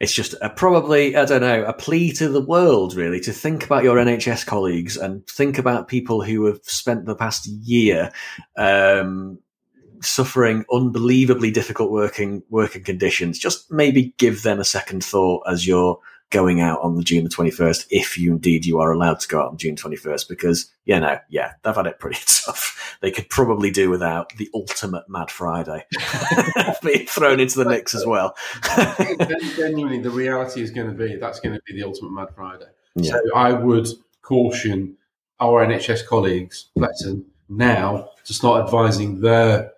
it's 0.00 0.12
just 0.12 0.34
a, 0.40 0.50
probably 0.50 1.16
I 1.16 1.24
don't 1.24 1.40
know 1.40 1.64
a 1.64 1.72
plea 1.72 2.12
to 2.14 2.28
the 2.28 2.40
world 2.40 2.94
really 2.94 3.20
to 3.20 3.32
think 3.32 3.64
about 3.64 3.84
your 3.84 3.96
NHS 3.96 4.46
colleagues 4.46 4.96
and 4.96 5.26
think 5.26 5.58
about 5.58 5.88
people 5.88 6.22
who 6.22 6.44
have 6.44 6.60
spent 6.62 7.04
the 7.04 7.16
past 7.16 7.46
year 7.46 8.12
um, 8.56 9.38
suffering 10.00 10.64
unbelievably 10.72 11.50
difficult 11.50 11.90
working 11.90 12.42
working 12.48 12.84
conditions. 12.84 13.38
Just 13.38 13.70
maybe 13.70 14.14
give 14.18 14.42
them 14.42 14.60
a 14.60 14.64
second 14.64 15.04
thought 15.04 15.42
as 15.48 15.66
you're 15.66 15.98
going 16.30 16.60
out 16.60 16.80
on 16.82 16.94
the 16.94 17.02
June 17.02 17.24
the 17.24 17.30
21st, 17.30 17.86
if 17.90 18.18
you 18.18 18.32
indeed 18.32 18.66
you 18.66 18.80
are 18.80 18.92
allowed 18.92 19.20
to 19.20 19.28
go 19.28 19.40
out 19.40 19.50
on 19.50 19.56
June 19.56 19.76
21st, 19.76 20.28
because, 20.28 20.70
you 20.84 20.98
know, 21.00 21.18
yeah, 21.30 21.52
they've 21.62 21.74
had 21.74 21.86
it 21.86 21.98
pretty 21.98 22.20
tough. 22.26 22.96
They 23.00 23.10
could 23.10 23.28
probably 23.30 23.70
do 23.70 23.88
without 23.88 24.36
the 24.36 24.50
ultimate 24.54 25.04
Mad 25.08 25.30
Friday 25.30 25.86
being 26.82 27.06
thrown 27.06 27.40
into 27.40 27.62
the 27.62 27.68
mix 27.68 27.94
as 27.94 28.04
well. 28.04 28.36
Genuinely, 29.56 30.00
the 30.00 30.10
reality 30.10 30.60
is 30.62 30.70
going 30.70 30.88
to 30.88 30.92
be 30.92 31.16
that's 31.16 31.40
going 31.40 31.54
to 31.54 31.62
be 31.66 31.74
the 31.74 31.86
ultimate 31.86 32.12
Mad 32.12 32.28
Friday. 32.34 32.68
Yeah. 32.94 33.12
So 33.12 33.20
I 33.34 33.52
would 33.52 33.88
caution 34.22 34.96
our 35.40 35.64
NHS 35.64 36.06
colleagues, 36.06 36.68
Letton, 36.74 37.24
now 37.48 38.10
to 38.24 38.34
start 38.34 38.64
advising 38.64 39.20
their 39.20 39.72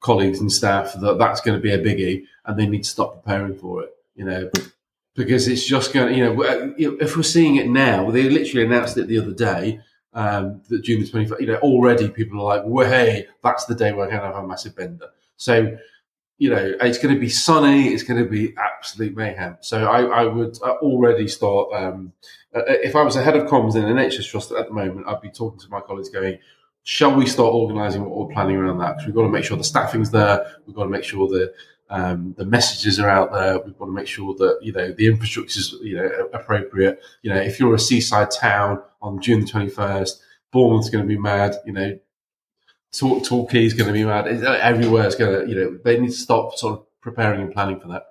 colleagues 0.00 0.40
and 0.40 0.52
staff 0.52 0.94
that 1.00 1.18
that's 1.18 1.40
going 1.40 1.56
to 1.56 1.62
be 1.62 1.72
a 1.72 1.78
biggie 1.78 2.24
and 2.44 2.58
they 2.58 2.66
need 2.66 2.84
to 2.84 2.90
stop 2.90 3.14
preparing 3.14 3.54
for 3.54 3.82
it. 3.82 3.94
You 4.14 4.24
know, 4.24 4.50
because 5.18 5.48
it's 5.48 5.66
just 5.66 5.92
going 5.92 6.14
you 6.14 6.24
know, 6.24 6.74
if 6.78 7.16
we're 7.16 7.24
seeing 7.24 7.56
it 7.56 7.66
now, 7.66 8.08
they 8.08 8.30
literally 8.30 8.64
announced 8.64 8.96
it 8.96 9.08
the 9.08 9.18
other 9.18 9.32
day, 9.32 9.80
um, 10.14 10.62
that 10.68 10.82
June 10.82 11.00
the 11.00 11.08
25th, 11.08 11.40
you 11.40 11.48
know, 11.48 11.56
already 11.56 12.08
people 12.08 12.40
are 12.40 12.56
like, 12.56 12.62
well, 12.64 12.88
hey, 12.88 13.26
that's 13.42 13.64
the 13.64 13.74
day 13.74 13.92
we're 13.92 14.06
going 14.06 14.20
to 14.20 14.26
have 14.26 14.36
a 14.36 14.46
massive 14.46 14.76
bender. 14.76 15.08
So, 15.36 15.76
you 16.38 16.50
know, 16.50 16.72
it's 16.80 16.98
going 16.98 17.12
to 17.12 17.20
be 17.20 17.28
sunny, 17.28 17.88
it's 17.88 18.04
going 18.04 18.22
to 18.22 18.30
be 18.30 18.54
absolute 18.56 19.16
mayhem. 19.16 19.56
So 19.60 19.86
I, 19.86 20.02
I 20.02 20.24
would 20.24 20.56
uh, 20.62 20.74
already 20.82 21.26
start, 21.26 21.72
um, 21.72 22.12
uh, 22.54 22.62
if 22.66 22.94
I 22.94 23.02
was 23.02 23.16
a 23.16 23.22
head 23.22 23.34
of 23.34 23.48
comms 23.48 23.74
in 23.74 23.84
an 23.84 23.96
NHS 23.96 24.30
trust 24.30 24.52
at 24.52 24.68
the 24.68 24.72
moment, 24.72 25.08
I'd 25.08 25.20
be 25.20 25.30
talking 25.30 25.58
to 25.58 25.68
my 25.68 25.80
colleagues 25.80 26.10
going, 26.10 26.38
shall 26.84 27.12
we 27.12 27.26
start 27.26 27.52
organising 27.52 28.04
what 28.04 28.16
we're 28.16 28.32
planning 28.32 28.54
around 28.54 28.78
that? 28.78 28.94
Because 28.94 29.06
we've 29.06 29.16
got 29.16 29.22
to 29.22 29.30
make 29.30 29.44
sure 29.44 29.56
the 29.56 29.64
staffing's 29.64 30.12
there, 30.12 30.46
we've 30.64 30.76
got 30.76 30.84
to 30.84 30.90
make 30.90 31.02
sure 31.02 31.26
the 31.26 31.52
um, 31.90 32.34
the 32.36 32.44
messages 32.44 32.98
are 33.00 33.08
out 33.08 33.32
there. 33.32 33.58
We've 33.58 33.76
got 33.78 33.86
to 33.86 33.92
make 33.92 34.06
sure 34.06 34.34
that 34.34 34.58
you 34.62 34.72
know 34.72 34.92
the 34.92 35.06
infrastructure 35.06 35.58
is 35.58 35.72
you 35.82 35.96
know 35.96 36.28
appropriate. 36.32 37.00
You 37.22 37.30
know, 37.30 37.40
if 37.40 37.58
you're 37.58 37.74
a 37.74 37.78
seaside 37.78 38.30
town 38.30 38.82
on 39.00 39.20
June 39.20 39.40
the 39.40 39.46
twenty 39.46 39.70
first, 39.70 40.20
Bournemouth's 40.52 40.90
going 40.90 41.04
to 41.04 41.08
be 41.08 41.18
mad. 41.18 41.56
You 41.64 41.72
know, 41.72 41.98
Torquay 42.92 43.64
is 43.64 43.74
going 43.74 43.88
to 43.88 43.92
be 43.92 44.04
mad. 44.04 44.26
Everywhere 44.26 45.06
is 45.06 45.14
going 45.14 45.40
to 45.40 45.48
you 45.48 45.54
know 45.54 45.78
they 45.84 45.98
need 45.98 46.10
to 46.10 46.16
stop 46.16 46.56
sort 46.56 46.78
of 46.78 47.00
preparing 47.00 47.40
and 47.40 47.52
planning 47.52 47.80
for 47.80 47.88
that. 47.88 48.08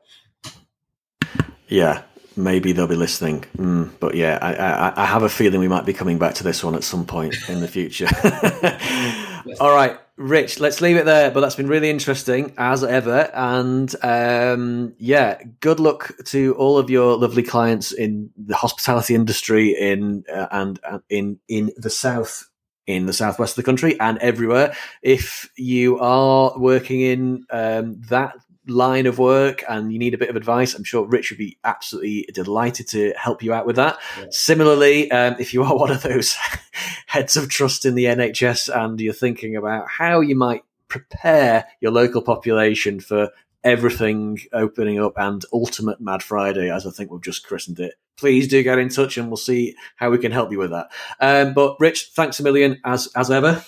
Yeah, 1.67 2.03
maybe 2.35 2.71
they'll 2.71 2.87
be 2.87 2.95
listening. 2.95 3.41
Mm, 3.57 3.91
but 3.99 4.15
yeah, 4.15 4.39
I, 4.41 4.53
I, 4.53 5.03
I, 5.03 5.05
have 5.05 5.23
a 5.23 5.29
feeling 5.29 5.59
we 5.59 5.67
might 5.67 5.85
be 5.85 5.93
coming 5.93 6.17
back 6.17 6.35
to 6.35 6.43
this 6.43 6.63
one 6.63 6.75
at 6.75 6.83
some 6.83 7.05
point 7.05 7.35
in 7.49 7.59
the 7.59 7.67
future. 7.67 8.07
All 9.59 9.75
right. 9.75 9.99
Rich, 10.17 10.59
let's 10.59 10.81
leave 10.81 10.97
it 10.97 11.05
there. 11.05 11.29
But 11.29 11.41
that's 11.41 11.55
been 11.55 11.67
really 11.67 11.91
interesting 11.91 12.53
as 12.57 12.83
ever. 12.83 13.29
And 13.33 13.93
um, 14.01 14.95
yeah, 14.97 15.39
good 15.59 15.79
luck 15.79 16.11
to 16.25 16.55
all 16.55 16.79
of 16.79 16.89
your 16.89 17.17
lovely 17.17 17.43
clients 17.43 17.91
in 17.91 18.31
the 18.35 18.55
hospitality 18.55 19.13
industry 19.13 19.75
in 19.79 20.23
uh, 20.33 20.47
and 20.51 20.79
uh, 20.83 20.99
in 21.09 21.39
in 21.47 21.71
the 21.77 21.91
south 21.91 22.49
in 22.87 23.05
the 23.05 23.13
southwest 23.13 23.51
of 23.57 23.63
the 23.63 23.69
country 23.69 23.99
and 23.99 24.17
everywhere. 24.17 24.75
If 25.03 25.51
you 25.55 25.99
are 25.99 26.57
working 26.57 27.01
in 27.01 27.45
um, 27.51 28.01
that 28.09 28.33
line 28.67 29.05
of 29.05 29.19
work 29.19 29.63
and 29.67 29.91
you 29.91 29.99
need 29.99 30.13
a 30.13 30.17
bit 30.17 30.29
of 30.29 30.35
advice, 30.35 30.73
I'm 30.73 30.83
sure 30.83 31.05
Rich 31.05 31.31
would 31.31 31.37
be 31.37 31.57
absolutely 31.63 32.27
delighted 32.33 32.87
to 32.89 33.13
help 33.17 33.43
you 33.43 33.53
out 33.53 33.65
with 33.65 33.75
that. 33.77 33.97
Yeah. 34.19 34.25
Similarly, 34.31 35.11
um, 35.11 35.35
if 35.39 35.53
you 35.53 35.63
are 35.63 35.75
one 35.75 35.91
of 35.91 36.03
those 36.03 36.35
heads 37.07 37.35
of 37.35 37.49
trust 37.49 37.85
in 37.85 37.95
the 37.95 38.05
NHS 38.05 38.69
and 38.75 38.99
you're 38.99 39.13
thinking 39.13 39.55
about 39.55 39.87
how 39.89 40.19
you 40.19 40.35
might 40.35 40.63
prepare 40.87 41.65
your 41.81 41.91
local 41.91 42.21
population 42.21 42.99
for 42.99 43.29
everything 43.63 44.39
opening 44.53 44.99
up 44.99 45.13
and 45.17 45.43
ultimate 45.51 45.99
Mad 45.99 46.23
Friday, 46.23 46.71
as 46.71 46.87
I 46.87 46.91
think 46.91 47.11
we've 47.11 47.21
just 47.21 47.45
christened 47.45 47.79
it, 47.79 47.95
please 48.17 48.47
do 48.47 48.63
get 48.63 48.79
in 48.79 48.89
touch 48.89 49.17
and 49.17 49.27
we'll 49.27 49.37
see 49.37 49.75
how 49.95 50.09
we 50.09 50.17
can 50.17 50.31
help 50.31 50.51
you 50.51 50.59
with 50.59 50.71
that. 50.71 50.89
Um, 51.19 51.53
but 51.53 51.77
Rich, 51.79 52.11
thanks 52.15 52.39
a 52.39 52.43
million 52.43 52.79
as 52.85 53.07
as 53.15 53.29
ever. 53.29 53.63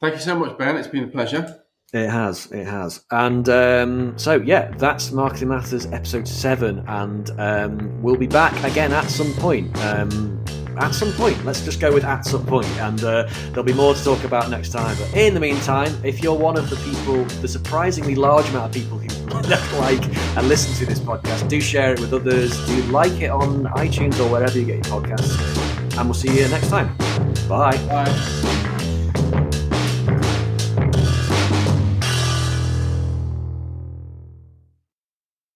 Thank 0.00 0.14
you 0.14 0.20
so 0.20 0.38
much, 0.38 0.56
Ben. 0.58 0.76
It's 0.76 0.88
been 0.88 1.04
a 1.04 1.08
pleasure. 1.08 1.65
It 1.92 2.10
has, 2.10 2.50
it 2.50 2.66
has, 2.66 3.04
and 3.12 3.48
um, 3.48 4.18
so 4.18 4.34
yeah, 4.36 4.72
that's 4.72 5.12
Marketing 5.12 5.48
Matters 5.48 5.86
episode 5.86 6.26
seven, 6.26 6.84
and 6.88 7.30
um, 7.38 8.02
we'll 8.02 8.16
be 8.16 8.26
back 8.26 8.52
again 8.64 8.92
at 8.92 9.08
some 9.08 9.32
point. 9.34 9.74
Um, 9.84 10.44
at 10.78 10.94
some 10.94 11.12
point, 11.12 11.42
let's 11.44 11.64
just 11.64 11.80
go 11.80 11.94
with 11.94 12.04
at 12.04 12.24
some 12.24 12.44
point, 12.44 12.66
and 12.80 13.02
uh, 13.04 13.28
there'll 13.46 13.62
be 13.62 13.72
more 13.72 13.94
to 13.94 14.04
talk 14.04 14.24
about 14.24 14.50
next 14.50 14.70
time. 14.70 14.96
But 14.98 15.16
in 15.16 15.32
the 15.32 15.40
meantime, 15.40 15.96
if 16.04 16.22
you're 16.22 16.36
one 16.36 16.58
of 16.58 16.68
the 16.68 16.76
people, 16.76 17.24
the 17.40 17.48
surprisingly 17.48 18.14
large 18.14 18.48
amount 18.50 18.74
of 18.74 18.82
people 18.82 18.98
who 18.98 19.06
like 19.78 20.04
and 20.36 20.48
listen 20.48 20.74
to 20.74 20.86
this 20.86 20.98
podcast, 20.98 21.48
do 21.48 21.60
share 21.60 21.92
it 21.92 22.00
with 22.00 22.12
others. 22.12 22.66
Do 22.66 22.82
like 22.84 23.12
it 23.22 23.30
on 23.30 23.64
iTunes 23.76 24.18
or 24.18 24.30
wherever 24.30 24.58
you 24.58 24.64
get 24.64 24.86
your 24.86 25.00
podcasts, 25.00 25.96
and 25.96 26.06
we'll 26.06 26.14
see 26.14 26.36
you 26.36 26.48
next 26.48 26.68
time. 26.68 26.96
Bye. 27.48 27.76
Bye. 27.86 28.72